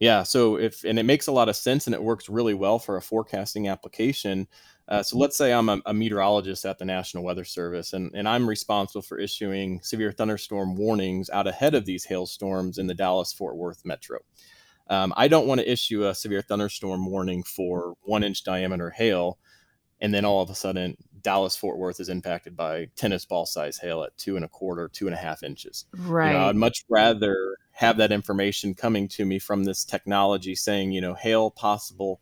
Yeah. 0.00 0.22
So 0.22 0.56
if, 0.56 0.84
and 0.84 0.98
it 0.98 1.02
makes 1.04 1.26
a 1.26 1.32
lot 1.32 1.48
of 1.48 1.56
sense 1.56 1.86
and 1.86 1.94
it 1.94 2.02
works 2.02 2.28
really 2.28 2.54
well 2.54 2.78
for 2.78 2.96
a 2.96 3.02
forecasting 3.02 3.68
application. 3.68 4.46
Uh, 4.86 5.02
so 5.02 5.18
let's 5.18 5.36
say 5.36 5.52
I'm 5.52 5.68
a, 5.68 5.80
a, 5.86 5.92
meteorologist 5.92 6.64
at 6.64 6.78
the 6.78 6.84
National 6.84 7.22
Weather 7.22 7.44
Service, 7.44 7.92
and, 7.92 8.10
and 8.14 8.26
I'm 8.26 8.48
responsible 8.48 9.02
for 9.02 9.18
issuing 9.18 9.80
severe 9.82 10.12
thunderstorm 10.12 10.76
warnings 10.76 11.28
out 11.28 11.46
ahead 11.46 11.74
of 11.74 11.84
these 11.84 12.04
hailstorms 12.04 12.78
in 12.78 12.86
the 12.86 12.94
Dallas 12.94 13.32
Fort 13.32 13.56
Worth 13.56 13.84
metro. 13.84 14.20
Um, 14.88 15.12
I 15.16 15.28
don't 15.28 15.46
want 15.46 15.60
to 15.60 15.70
issue 15.70 16.06
a 16.06 16.14
severe 16.14 16.40
thunderstorm 16.40 17.04
warning 17.04 17.42
for 17.42 17.96
one 18.02 18.24
inch 18.24 18.44
diameter 18.44 18.88
hail, 18.88 19.38
and 20.00 20.14
then 20.14 20.24
all 20.24 20.42
of 20.42 20.50
a 20.50 20.54
sudden 20.54 20.96
Dallas 21.20 21.56
Fort 21.56 21.78
Worth 21.78 22.00
is 22.00 22.08
impacted 22.08 22.56
by 22.56 22.88
tennis 22.96 23.24
ball 23.24 23.46
size 23.46 23.78
hail 23.78 24.02
at 24.02 24.16
two 24.16 24.36
and 24.36 24.44
a 24.44 24.48
quarter, 24.48 24.88
two 24.88 25.06
and 25.06 25.14
a 25.14 25.18
half 25.18 25.42
inches. 25.42 25.84
Right. 25.96 26.32
You 26.32 26.38
know, 26.38 26.48
I'd 26.48 26.56
much 26.56 26.84
rather 26.88 27.56
have 27.72 27.96
that 27.98 28.12
information 28.12 28.74
coming 28.74 29.08
to 29.08 29.24
me 29.24 29.38
from 29.38 29.64
this 29.64 29.84
technology 29.84 30.54
saying, 30.54 30.92
you 30.92 31.00
know, 31.00 31.14
hail 31.14 31.50
possible 31.50 32.20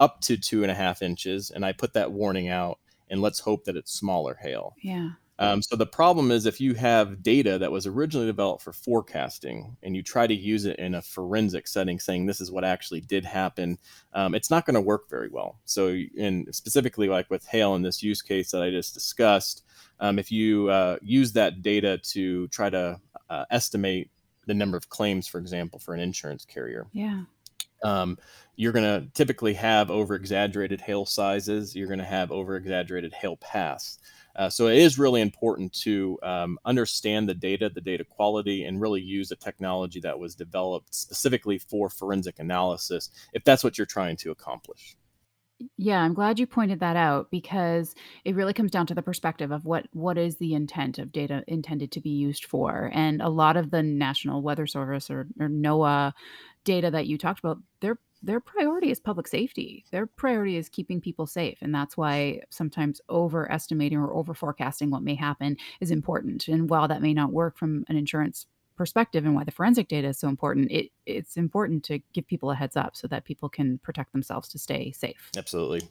up 0.00 0.20
to 0.22 0.36
two 0.36 0.62
and 0.62 0.70
a 0.70 0.74
half 0.74 1.02
inches, 1.02 1.50
and 1.50 1.64
I 1.64 1.72
put 1.72 1.94
that 1.94 2.12
warning 2.12 2.48
out, 2.48 2.78
and 3.10 3.20
let's 3.20 3.40
hope 3.40 3.64
that 3.64 3.76
it's 3.76 3.92
smaller 3.92 4.38
hail. 4.40 4.74
Yeah. 4.80 5.10
Um, 5.40 5.62
so 5.62 5.76
the 5.76 5.86
problem 5.86 6.30
is 6.30 6.46
if 6.46 6.60
you 6.60 6.74
have 6.74 7.22
data 7.22 7.58
that 7.58 7.70
was 7.70 7.86
originally 7.86 8.26
developed 8.26 8.62
for 8.62 8.72
forecasting 8.72 9.76
and 9.82 9.94
you 9.94 10.02
try 10.02 10.26
to 10.26 10.34
use 10.34 10.64
it 10.64 10.78
in 10.78 10.96
a 10.96 11.02
forensic 11.02 11.68
setting, 11.68 12.00
saying 12.00 12.26
this 12.26 12.40
is 12.40 12.50
what 12.50 12.64
actually 12.64 13.00
did 13.02 13.24
happen, 13.24 13.78
um, 14.14 14.34
it's 14.34 14.50
not 14.50 14.66
going 14.66 14.74
to 14.74 14.80
work 14.80 15.08
very 15.08 15.28
well. 15.28 15.60
So, 15.64 15.88
in 15.88 16.46
specifically 16.52 17.08
like 17.08 17.30
with 17.30 17.46
hail 17.46 17.74
in 17.76 17.82
this 17.82 18.02
use 18.02 18.20
case 18.20 18.50
that 18.50 18.62
I 18.62 18.70
just 18.70 18.94
discussed, 18.94 19.62
um, 20.00 20.18
if 20.18 20.32
you 20.32 20.68
uh, 20.70 20.96
use 21.02 21.32
that 21.32 21.62
data 21.62 21.98
to 21.98 22.48
try 22.48 22.70
to 22.70 23.00
uh, 23.30 23.44
estimate 23.50 24.10
the 24.46 24.54
number 24.54 24.76
of 24.76 24.88
claims, 24.88 25.28
for 25.28 25.38
example, 25.38 25.78
for 25.78 25.94
an 25.94 26.00
insurance 26.00 26.44
carrier, 26.44 26.86
yeah, 26.92 27.22
um, 27.84 28.18
you're 28.56 28.72
going 28.72 28.84
to 28.84 29.08
typically 29.14 29.54
have 29.54 29.90
over 29.90 30.14
exaggerated 30.14 30.80
hail 30.80 31.06
sizes. 31.06 31.76
You're 31.76 31.86
going 31.86 32.00
to 32.00 32.04
have 32.04 32.32
over 32.32 32.56
exaggerated 32.56 33.12
hail 33.12 33.36
paths. 33.36 33.98
Uh, 34.38 34.48
so 34.48 34.68
it 34.68 34.78
is 34.78 34.98
really 34.98 35.20
important 35.20 35.72
to 35.72 36.16
um, 36.22 36.58
understand 36.64 37.28
the 37.28 37.34
data, 37.34 37.68
the 37.68 37.80
data 37.80 38.04
quality, 38.04 38.64
and 38.64 38.80
really 38.80 39.00
use 39.00 39.32
a 39.32 39.36
technology 39.36 39.98
that 40.00 40.18
was 40.18 40.36
developed 40.36 40.94
specifically 40.94 41.58
for 41.58 41.90
forensic 41.90 42.38
analysis 42.38 43.10
if 43.32 43.42
that's 43.42 43.64
what 43.64 43.76
you're 43.76 43.86
trying 43.86 44.16
to 44.16 44.30
accomplish. 44.30 44.96
Yeah, 45.76 46.00
I'm 46.00 46.14
glad 46.14 46.38
you 46.38 46.46
pointed 46.46 46.78
that 46.80 46.94
out 46.94 47.32
because 47.32 47.96
it 48.24 48.36
really 48.36 48.52
comes 48.52 48.70
down 48.70 48.86
to 48.86 48.94
the 48.94 49.02
perspective 49.02 49.50
of 49.50 49.64
what 49.64 49.86
what 49.92 50.16
is 50.16 50.36
the 50.36 50.54
intent 50.54 51.00
of 51.00 51.10
data 51.10 51.42
intended 51.48 51.90
to 51.92 52.00
be 52.00 52.10
used 52.10 52.44
for. 52.44 52.92
And 52.94 53.20
a 53.20 53.28
lot 53.28 53.56
of 53.56 53.72
the 53.72 53.82
National 53.82 54.40
Weather 54.40 54.68
Service 54.68 55.10
or, 55.10 55.26
or 55.40 55.48
NOAA 55.48 56.12
data 56.68 56.90
that 56.90 57.06
you 57.06 57.16
talked 57.16 57.40
about, 57.40 57.58
their 57.80 57.98
their 58.22 58.40
priority 58.40 58.90
is 58.90 59.00
public 59.00 59.26
safety. 59.26 59.84
Their 59.90 60.06
priority 60.06 60.56
is 60.56 60.68
keeping 60.68 61.00
people 61.00 61.26
safe. 61.26 61.56
And 61.62 61.74
that's 61.74 61.96
why 61.96 62.40
sometimes 62.50 63.00
overestimating 63.08 63.96
or 63.96 64.12
over 64.12 64.34
forecasting 64.34 64.90
what 64.90 65.04
may 65.04 65.14
happen 65.14 65.56
is 65.80 65.90
important. 65.90 66.48
And 66.48 66.68
while 66.68 66.88
that 66.88 67.00
may 67.00 67.14
not 67.14 67.32
work 67.32 67.56
from 67.56 67.84
an 67.88 67.96
insurance 67.96 68.46
perspective 68.76 69.24
and 69.24 69.34
why 69.36 69.44
the 69.44 69.52
forensic 69.52 69.88
data 69.88 70.08
is 70.08 70.18
so 70.18 70.28
important, 70.28 70.70
it, 70.70 70.90
it's 71.06 71.36
important 71.36 71.84
to 71.84 72.00
give 72.12 72.26
people 72.26 72.50
a 72.50 72.56
heads 72.56 72.76
up 72.76 72.96
so 72.96 73.06
that 73.06 73.24
people 73.24 73.48
can 73.48 73.78
protect 73.78 74.12
themselves 74.12 74.48
to 74.48 74.58
stay 74.58 74.90
safe. 74.90 75.30
Absolutely. 75.36 75.88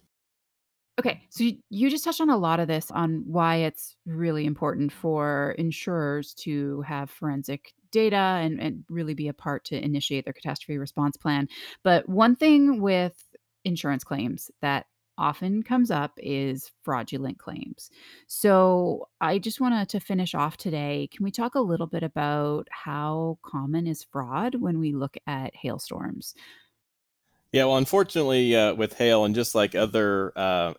Okay, 1.00 1.22
so 1.30 1.44
you, 1.44 1.58
you 1.70 1.90
just 1.92 2.04
touched 2.04 2.22
on 2.22 2.32
a 2.32 2.38
lot 2.38 2.60
of 2.60 2.68
this 2.68 2.90
on 2.90 3.24
why 3.28 3.58
it's 3.58 3.96
really 4.08 4.46
important 4.46 4.92
for 4.92 5.54
insurers 5.60 6.34
to 6.34 6.82
have 6.82 7.12
forensic 7.12 7.74
data 7.92 8.16
and, 8.16 8.60
and 8.60 8.84
really 8.90 9.14
be 9.14 9.28
a 9.28 9.34
part 9.34 9.64
to 9.66 9.84
initiate 9.84 10.26
their 10.26 10.34
catastrophe 10.34 10.80
response 10.80 11.16
plan. 11.16 11.48
But 11.84 12.10
one 12.10 12.36
thing 12.36 12.82
with 12.82 13.24
insurance 13.64 14.04
claims 14.04 14.50
that 14.62 14.88
often 15.20 15.64
comes 15.64 15.92
up 15.92 16.14
is 16.18 16.72
fraudulent 16.84 17.38
claims. 17.38 17.90
So 18.28 19.08
I 19.22 19.40
just 19.40 19.62
wanted 19.62 19.90
to 19.90 20.00
finish 20.00 20.34
off 20.34 20.58
today. 20.58 21.10
Can 21.12 21.24
we 21.24 21.32
talk 21.32 21.56
a 21.56 21.60
little 21.60 21.88
bit 21.88 22.04
about 22.04 22.68
how 22.72 23.38
common 23.44 23.88
is 23.88 24.04
fraud 24.04 24.56
when 24.56 24.80
we 24.80 24.94
look 24.94 25.18
at 25.28 25.56
hailstorms? 25.56 26.34
Yeah, 27.52 27.66
well, 27.66 27.78
unfortunately, 27.78 28.56
uh, 28.56 28.74
with 28.74 28.94
hail 28.98 29.26
and 29.26 29.34
just 29.34 29.56
like 29.56 29.74
other 29.74 30.34
uh, 30.36 30.74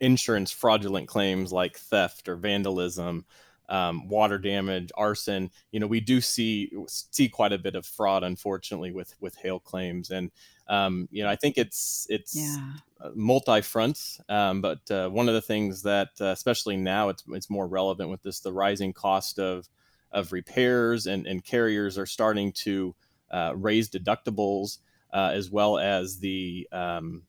insurance 0.00 0.50
fraudulent 0.50 1.08
claims 1.08 1.52
like 1.52 1.78
theft 1.78 2.28
or 2.28 2.36
vandalism, 2.36 3.24
um, 3.68 4.08
water 4.08 4.38
damage, 4.38 4.90
arson. 4.96 5.50
You 5.72 5.80
know, 5.80 5.86
we 5.86 6.00
do 6.00 6.20
see 6.20 6.70
see 6.86 7.28
quite 7.28 7.52
a 7.52 7.58
bit 7.58 7.74
of 7.74 7.86
fraud, 7.86 8.22
unfortunately, 8.22 8.92
with 8.92 9.14
with 9.20 9.36
hail 9.36 9.58
claims, 9.58 10.10
and 10.10 10.30
um, 10.68 11.08
you 11.10 11.22
know, 11.22 11.30
I 11.30 11.36
think 11.36 11.58
it's 11.58 12.06
it's 12.10 12.36
yeah. 12.36 12.72
multi 13.14 13.60
fronts. 13.60 14.20
Um, 14.28 14.60
but 14.60 14.90
uh, 14.90 15.08
one 15.08 15.28
of 15.28 15.34
the 15.34 15.42
things 15.42 15.82
that, 15.82 16.10
uh, 16.20 16.26
especially 16.26 16.76
now, 16.76 17.08
it's 17.08 17.24
it's 17.28 17.50
more 17.50 17.66
relevant 17.66 18.10
with 18.10 18.22
this 18.22 18.40
the 18.40 18.52
rising 18.52 18.92
cost 18.92 19.38
of 19.38 19.68
of 20.12 20.32
repairs, 20.32 21.06
and 21.06 21.26
and 21.26 21.44
carriers 21.44 21.98
are 21.98 22.06
starting 22.06 22.52
to 22.52 22.94
uh, 23.30 23.52
raise 23.56 23.90
deductibles 23.90 24.78
uh, 25.14 25.30
as 25.32 25.50
well 25.50 25.78
as 25.78 26.18
the 26.18 26.68
um, 26.72 27.22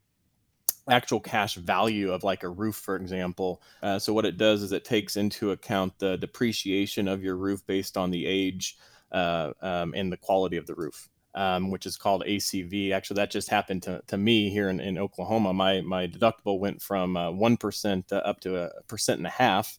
actual 0.89 1.19
cash 1.19 1.55
value 1.55 2.11
of 2.11 2.23
like 2.23 2.43
a 2.43 2.49
roof, 2.49 2.75
for 2.75 2.95
example. 2.95 3.61
Uh, 3.81 3.99
so 3.99 4.13
what 4.13 4.25
it 4.25 4.37
does 4.37 4.61
is 4.61 4.71
it 4.71 4.85
takes 4.85 5.15
into 5.17 5.51
account 5.51 5.97
the 5.99 6.17
depreciation 6.17 7.07
of 7.07 7.23
your 7.23 7.35
roof 7.37 7.65
based 7.65 7.97
on 7.97 8.11
the 8.11 8.25
age 8.25 8.77
uh, 9.11 9.51
um, 9.61 9.93
and 9.95 10.11
the 10.11 10.17
quality 10.17 10.57
of 10.57 10.67
the 10.67 10.75
roof. 10.75 11.09
Um, 11.33 11.69
which 11.69 11.85
is 11.85 11.97
called 11.97 12.23
ACV. 12.25 12.93
Actually, 12.93 13.15
that 13.15 13.29
just 13.29 13.49
happened 13.49 13.83
to, 13.83 14.01
to 14.07 14.17
me 14.17 14.49
here 14.49 14.69
in, 14.69 14.79
in 14.79 14.97
Oklahoma. 14.97 15.53
My 15.53 15.81
my 15.81 16.07
deductible 16.07 16.59
went 16.59 16.81
from 16.81 17.17
uh, 17.17 17.29
one 17.29 17.57
uh, 17.61 18.15
up 18.15 18.39
to 18.39 18.55
a 18.55 18.69
percent 18.83 19.17
and 19.17 19.27
a 19.27 19.31
half. 19.31 19.77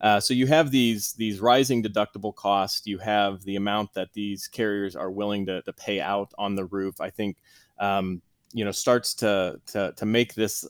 Uh, 0.00 0.20
so 0.20 0.34
you 0.34 0.46
have 0.46 0.70
these 0.70 1.14
these 1.14 1.40
rising 1.40 1.82
deductible 1.82 2.34
costs. 2.34 2.86
You 2.86 2.98
have 2.98 3.42
the 3.44 3.56
amount 3.56 3.94
that 3.94 4.12
these 4.12 4.46
carriers 4.48 4.94
are 4.94 5.10
willing 5.10 5.46
to, 5.46 5.62
to 5.62 5.72
pay 5.72 5.98
out 5.98 6.32
on 6.36 6.56
the 6.56 6.66
roof. 6.66 7.00
I 7.00 7.08
think 7.08 7.38
um, 7.78 8.20
you 8.52 8.64
know 8.64 8.72
starts 8.72 9.14
to 9.14 9.60
to 9.66 9.92
to 9.96 10.06
make 10.06 10.34
this 10.34 10.66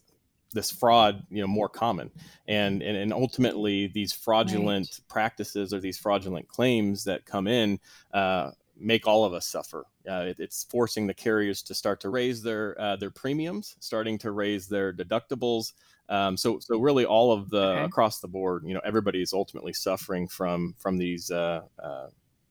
this 0.54 0.70
fraud 0.70 1.24
you 1.30 1.40
know 1.40 1.46
more 1.46 1.68
common 1.68 2.10
and 2.46 2.82
and, 2.82 2.96
and 2.96 3.12
ultimately 3.12 3.86
these 3.88 4.12
fraudulent 4.12 4.86
right. 4.86 5.08
practices 5.08 5.74
or 5.74 5.80
these 5.80 5.98
fraudulent 5.98 6.48
claims 6.48 7.04
that 7.04 7.24
come 7.26 7.46
in 7.46 7.78
uh, 8.14 8.50
make 8.76 9.06
all 9.06 9.24
of 9.24 9.32
us 9.32 9.46
suffer 9.46 9.84
uh, 10.08 10.24
it, 10.26 10.40
it's 10.40 10.64
forcing 10.64 11.06
the 11.06 11.14
carriers 11.14 11.62
to 11.62 11.74
start 11.74 12.00
to 12.00 12.08
raise 12.08 12.42
their 12.42 12.80
uh, 12.80 12.96
their 12.96 13.10
premiums 13.10 13.76
starting 13.80 14.16
to 14.18 14.30
raise 14.30 14.66
their 14.66 14.92
deductibles 14.92 15.72
um, 16.08 16.36
so 16.36 16.58
so 16.58 16.78
really 16.78 17.04
all 17.04 17.30
of 17.32 17.50
the 17.50 17.70
okay. 17.72 17.84
across 17.84 18.20
the 18.20 18.28
board 18.28 18.64
you 18.64 18.72
know 18.72 18.80
everybody 18.84 19.20
is 19.20 19.32
ultimately 19.32 19.72
suffering 19.72 20.26
from 20.26 20.74
from 20.78 20.96
these 20.96 21.30
uh, 21.30 21.60
uh, 21.82 22.08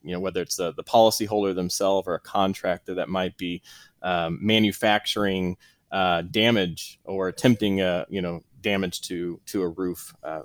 you 0.07 0.13
know 0.13 0.19
whether 0.19 0.41
it's 0.41 0.55
the, 0.55 0.73
the 0.73 0.83
policyholder 0.83 1.53
themselves 1.53 2.07
or 2.07 2.15
a 2.15 2.19
contractor 2.19 2.95
that 2.95 3.09
might 3.09 3.37
be 3.37 3.61
um, 4.01 4.39
manufacturing 4.41 5.57
uh, 5.91 6.21
damage 6.21 6.99
or 7.03 7.27
attempting 7.27 7.81
uh, 7.81 8.05
you 8.09 8.21
know 8.21 8.43
damage 8.61 9.01
to 9.01 9.39
to 9.45 9.61
a 9.61 9.67
roof, 9.67 10.13
uh, 10.23 10.41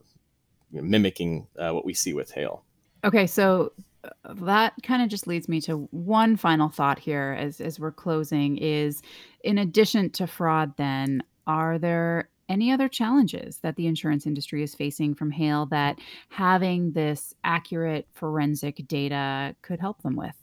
mimicking 0.70 1.46
uh, 1.58 1.70
what 1.70 1.84
we 1.84 1.94
see 1.94 2.12
with 2.12 2.30
hail. 2.30 2.64
Okay, 3.04 3.26
so 3.26 3.72
uh, 4.04 4.34
that 4.34 4.74
kind 4.82 5.02
of 5.02 5.08
just 5.08 5.26
leads 5.26 5.48
me 5.48 5.60
to 5.62 5.88
one 5.90 6.36
final 6.36 6.68
thought 6.68 6.98
here 6.98 7.36
as 7.38 7.60
as 7.60 7.80
we're 7.80 7.92
closing 7.92 8.56
is 8.58 9.02
in 9.44 9.58
addition 9.58 10.10
to 10.10 10.26
fraud 10.26 10.76
then 10.76 11.22
are 11.46 11.78
there 11.78 12.28
any 12.48 12.72
other 12.72 12.88
challenges 12.88 13.58
that 13.58 13.76
the 13.76 13.86
insurance 13.86 14.26
industry 14.26 14.62
is 14.62 14.74
facing 14.74 15.14
from 15.14 15.30
hail 15.30 15.66
that 15.66 15.98
having 16.28 16.92
this 16.92 17.34
accurate 17.44 18.06
forensic 18.12 18.86
data 18.88 19.54
could 19.62 19.80
help 19.80 20.02
them 20.02 20.16
with 20.16 20.34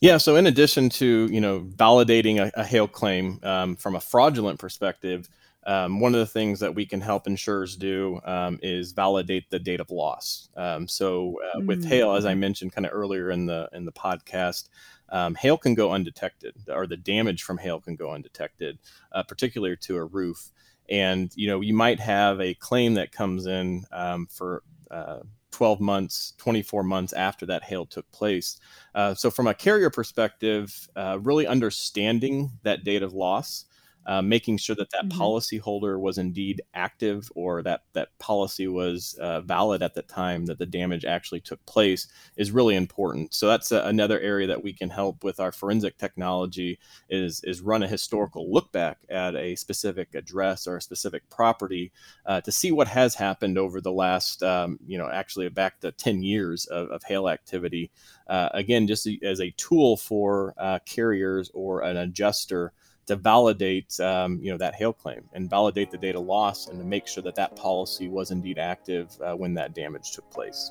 Yeah. 0.00 0.18
So 0.18 0.36
in 0.36 0.46
addition 0.46 0.88
to 0.90 1.28
you 1.30 1.40
know 1.40 1.60
validating 1.60 2.38
a, 2.38 2.60
a 2.60 2.64
hail 2.64 2.88
claim 2.88 3.40
um, 3.42 3.76
from 3.76 3.96
a 3.96 4.00
fraudulent 4.00 4.58
perspective, 4.58 5.28
um, 5.66 6.00
one 6.00 6.14
of 6.14 6.20
the 6.20 6.26
things 6.26 6.60
that 6.60 6.74
we 6.74 6.86
can 6.86 7.00
help 7.00 7.26
insurers 7.26 7.76
do 7.76 8.20
um, 8.24 8.58
is 8.62 8.92
validate 8.92 9.50
the 9.50 9.58
date 9.58 9.80
of 9.80 9.90
loss. 9.90 10.48
Um, 10.56 10.88
so 10.88 11.36
uh, 11.44 11.60
with 11.66 11.84
Mm, 11.84 11.88
hail, 11.88 12.14
as 12.14 12.24
I 12.24 12.34
mentioned 12.34 12.72
kind 12.72 12.86
of 12.86 12.92
earlier 12.94 13.30
in 13.30 13.46
the 13.46 13.68
in 13.72 13.84
the 13.84 13.92
podcast, 13.92 14.68
um, 15.10 15.34
hail 15.34 15.58
can 15.58 15.74
go 15.74 15.92
undetected, 15.92 16.54
or 16.68 16.86
the 16.86 16.96
damage 16.96 17.42
from 17.42 17.58
hail 17.58 17.80
can 17.80 17.96
go 17.96 18.12
undetected, 18.12 18.78
uh, 19.12 19.22
particularly 19.24 19.76
to 19.82 19.96
a 19.96 20.04
roof. 20.04 20.52
And 20.88 21.32
you 21.34 21.48
know 21.48 21.60
you 21.60 21.74
might 21.74 22.00
have 22.00 22.40
a 22.40 22.54
claim 22.54 22.94
that 22.94 23.12
comes 23.12 23.46
in 23.46 23.84
um, 23.92 24.26
for 24.26 24.62
uh, 24.90 25.20
12 25.50 25.80
months, 25.80 26.34
24 26.38 26.82
months 26.82 27.12
after 27.12 27.44
that 27.46 27.64
hail 27.64 27.84
took 27.84 28.10
place. 28.12 28.58
Uh, 28.94 29.14
so 29.14 29.30
from 29.30 29.46
a 29.46 29.54
carrier 29.54 29.90
perspective, 29.90 30.88
uh, 30.94 31.18
really 31.20 31.46
understanding 31.46 32.50
that 32.62 32.84
date 32.84 33.02
of 33.02 33.12
loss 33.12 33.64
uh, 34.08 34.22
making 34.22 34.56
sure 34.58 34.74
that 34.76 34.90
that 34.90 35.04
Mhm. 35.04 35.10
policyholder 35.10 36.00
was 36.00 36.18
indeed 36.18 36.62
active 36.74 37.30
or 37.36 37.62
that 37.62 37.82
that 37.92 38.08
policy 38.18 38.66
was 38.66 39.14
uh, 39.20 39.40
valid 39.42 39.82
at 39.82 39.94
the 39.94 40.02
time 40.02 40.46
that 40.46 40.58
the 40.58 40.66
damage 40.66 41.04
actually 41.04 41.40
took 41.40 41.64
place 41.66 42.08
is 42.36 42.50
really 42.50 42.74
important. 42.74 43.34
So 43.34 43.46
that's 43.48 43.70
a, 43.72 43.82
another 43.84 44.18
area 44.20 44.46
that 44.48 44.62
we 44.64 44.72
can 44.72 44.90
help 44.90 45.24
with 45.24 45.40
our 45.40 45.52
forensic 45.52 45.98
technology 45.98 46.80
is 47.08 47.40
is 47.44 47.60
run 47.60 47.82
a 47.82 47.88
historical 47.88 48.52
look 48.52 48.72
back 48.72 48.98
at 49.10 49.34
a 49.36 49.54
specific 49.56 50.14
address 50.14 50.66
or 50.66 50.76
a 50.78 50.82
specific 50.82 51.28
property 51.30 51.92
uh, 52.26 52.40
to 52.40 52.52
see 52.52 52.72
what 52.72 52.88
has 52.88 53.14
happened 53.14 53.58
over 53.58 53.80
the 53.80 53.92
last 53.92 54.42
um, 54.42 54.78
you 54.86 54.98
know 54.98 55.08
actually 55.10 55.48
back 55.48 55.80
to 55.80 55.92
10 55.92 56.22
years 56.22 56.66
of, 56.66 56.88
of 56.90 57.02
hail 57.04 57.28
activity. 57.28 57.90
Uh, 58.26 58.48
again, 58.52 58.86
just 58.86 59.08
as 59.22 59.40
a 59.40 59.50
tool 59.52 59.96
for 59.96 60.54
uh, 60.58 60.78
carriers 60.86 61.50
or 61.54 61.82
an 61.82 61.96
adjuster 61.96 62.72
to 63.08 63.16
validate 63.16 63.98
um, 64.00 64.38
you 64.40 64.50
know 64.50 64.56
that 64.56 64.74
hail 64.74 64.92
claim 64.92 65.22
and 65.32 65.50
validate 65.50 65.90
the 65.90 65.98
data 65.98 66.20
loss 66.20 66.68
and 66.68 66.78
to 66.78 66.84
make 66.84 67.06
sure 67.06 67.22
that 67.22 67.34
that 67.34 67.54
policy 67.56 68.08
was 68.08 68.30
indeed 68.30 68.58
active 68.58 69.10
uh, 69.20 69.34
when 69.34 69.52
that 69.54 69.74
damage 69.74 70.12
took 70.12 70.28
place 70.30 70.70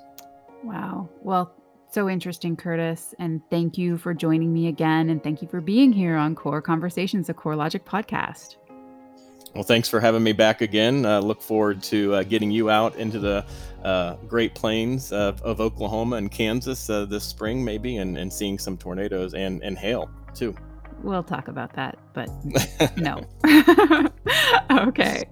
Wow. 0.64 1.10
Well, 1.22 1.54
so 1.90 2.10
interesting, 2.10 2.56
Curtis. 2.56 3.14
And 3.20 3.42
thank 3.50 3.78
you 3.78 3.98
for 3.98 4.14
joining 4.14 4.54
me 4.54 4.68
again. 4.68 5.10
And 5.10 5.24
thank 5.24 5.42
you 5.42 5.48
for 5.48 5.62
being 5.62 5.94
here 5.94 6.16
on 6.16 6.36
Core 6.36 6.62
Conversations, 6.62 7.30
a 7.30 7.34
CoreLogic 7.34 7.84
podcast. 7.84 8.58
well 9.56 9.64
thanks 9.64 9.88
for 9.88 10.02
having 10.02 10.22
me 10.22 10.34
back 10.34 10.62
again 10.62 11.06
uh, 11.06 11.22
look 11.22 11.42
forward 11.42 11.82
to 11.82 12.14
uh, 12.14 12.24
getting 12.24 12.52
you 12.52 12.70
out 12.70 12.94
into 12.98 13.18
the 13.18 13.46
uh, 13.84 14.16
great 14.28 14.54
plains 14.54 15.14
of, 15.14 15.42
of 15.42 15.62
oklahoma 15.62 16.18
and 16.18 16.32
kansas 16.32 16.90
uh, 16.90 17.06
this 17.06 17.24
spring 17.24 17.64
maybe 17.64 17.98
and, 17.98 18.18
and 18.18 18.32
seeing 18.32 18.60
some 18.60 18.78
tornadoes 18.78 19.34
and, 19.34 19.64
and 19.64 19.78
hail 19.78 20.12
too 20.36 20.54
We'll 21.04 21.24
talk 21.24 21.48
about 21.48 21.74
that, 21.74 21.98
but 22.14 22.30
no. 22.98 23.22
okay. 24.88 25.26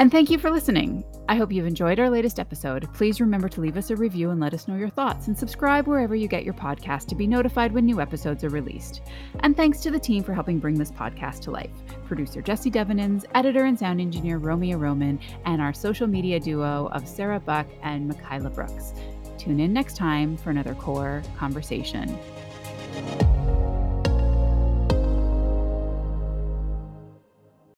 And 0.00 0.10
thank 0.10 0.28
you 0.28 0.38
for 0.38 0.50
listening. 0.50 1.04
I 1.28 1.36
hope 1.36 1.52
you've 1.52 1.66
enjoyed 1.66 2.00
our 2.00 2.10
latest 2.10 2.40
episode. 2.40 2.92
Please 2.92 3.20
remember 3.20 3.48
to 3.48 3.60
leave 3.60 3.76
us 3.76 3.90
a 3.90 3.96
review 3.96 4.30
and 4.30 4.40
let 4.40 4.52
us 4.52 4.66
know 4.66 4.74
your 4.74 4.88
thoughts, 4.88 5.28
and 5.28 5.38
subscribe 5.38 5.86
wherever 5.86 6.16
you 6.16 6.26
get 6.26 6.44
your 6.44 6.52
podcast 6.52 7.06
to 7.06 7.14
be 7.14 7.26
notified 7.28 7.72
when 7.72 7.86
new 7.86 8.00
episodes 8.00 8.42
are 8.42 8.48
released. 8.48 9.02
And 9.40 9.56
thanks 9.56 9.80
to 9.80 9.90
the 9.90 9.98
team 9.98 10.24
for 10.24 10.34
helping 10.34 10.58
bring 10.58 10.74
this 10.74 10.90
podcast 10.90 11.40
to 11.42 11.52
life 11.52 11.70
producer 12.06 12.42
Jesse 12.42 12.70
Devenins, 12.70 13.24
editor 13.34 13.64
and 13.64 13.78
sound 13.78 14.00
engineer 14.00 14.38
Romeo 14.38 14.76
Roman, 14.76 15.18
and 15.46 15.62
our 15.62 15.72
social 15.72 16.06
media 16.06 16.40
duo 16.40 16.90
of 16.92 17.08
Sarah 17.08 17.40
Buck 17.40 17.66
and 17.82 18.08
Michaela 18.08 18.50
Brooks. 18.50 18.92
Tune 19.38 19.60
in 19.60 19.72
next 19.72 19.96
time 19.96 20.36
for 20.36 20.50
another 20.50 20.74
core 20.74 21.22
conversation. 21.38 22.18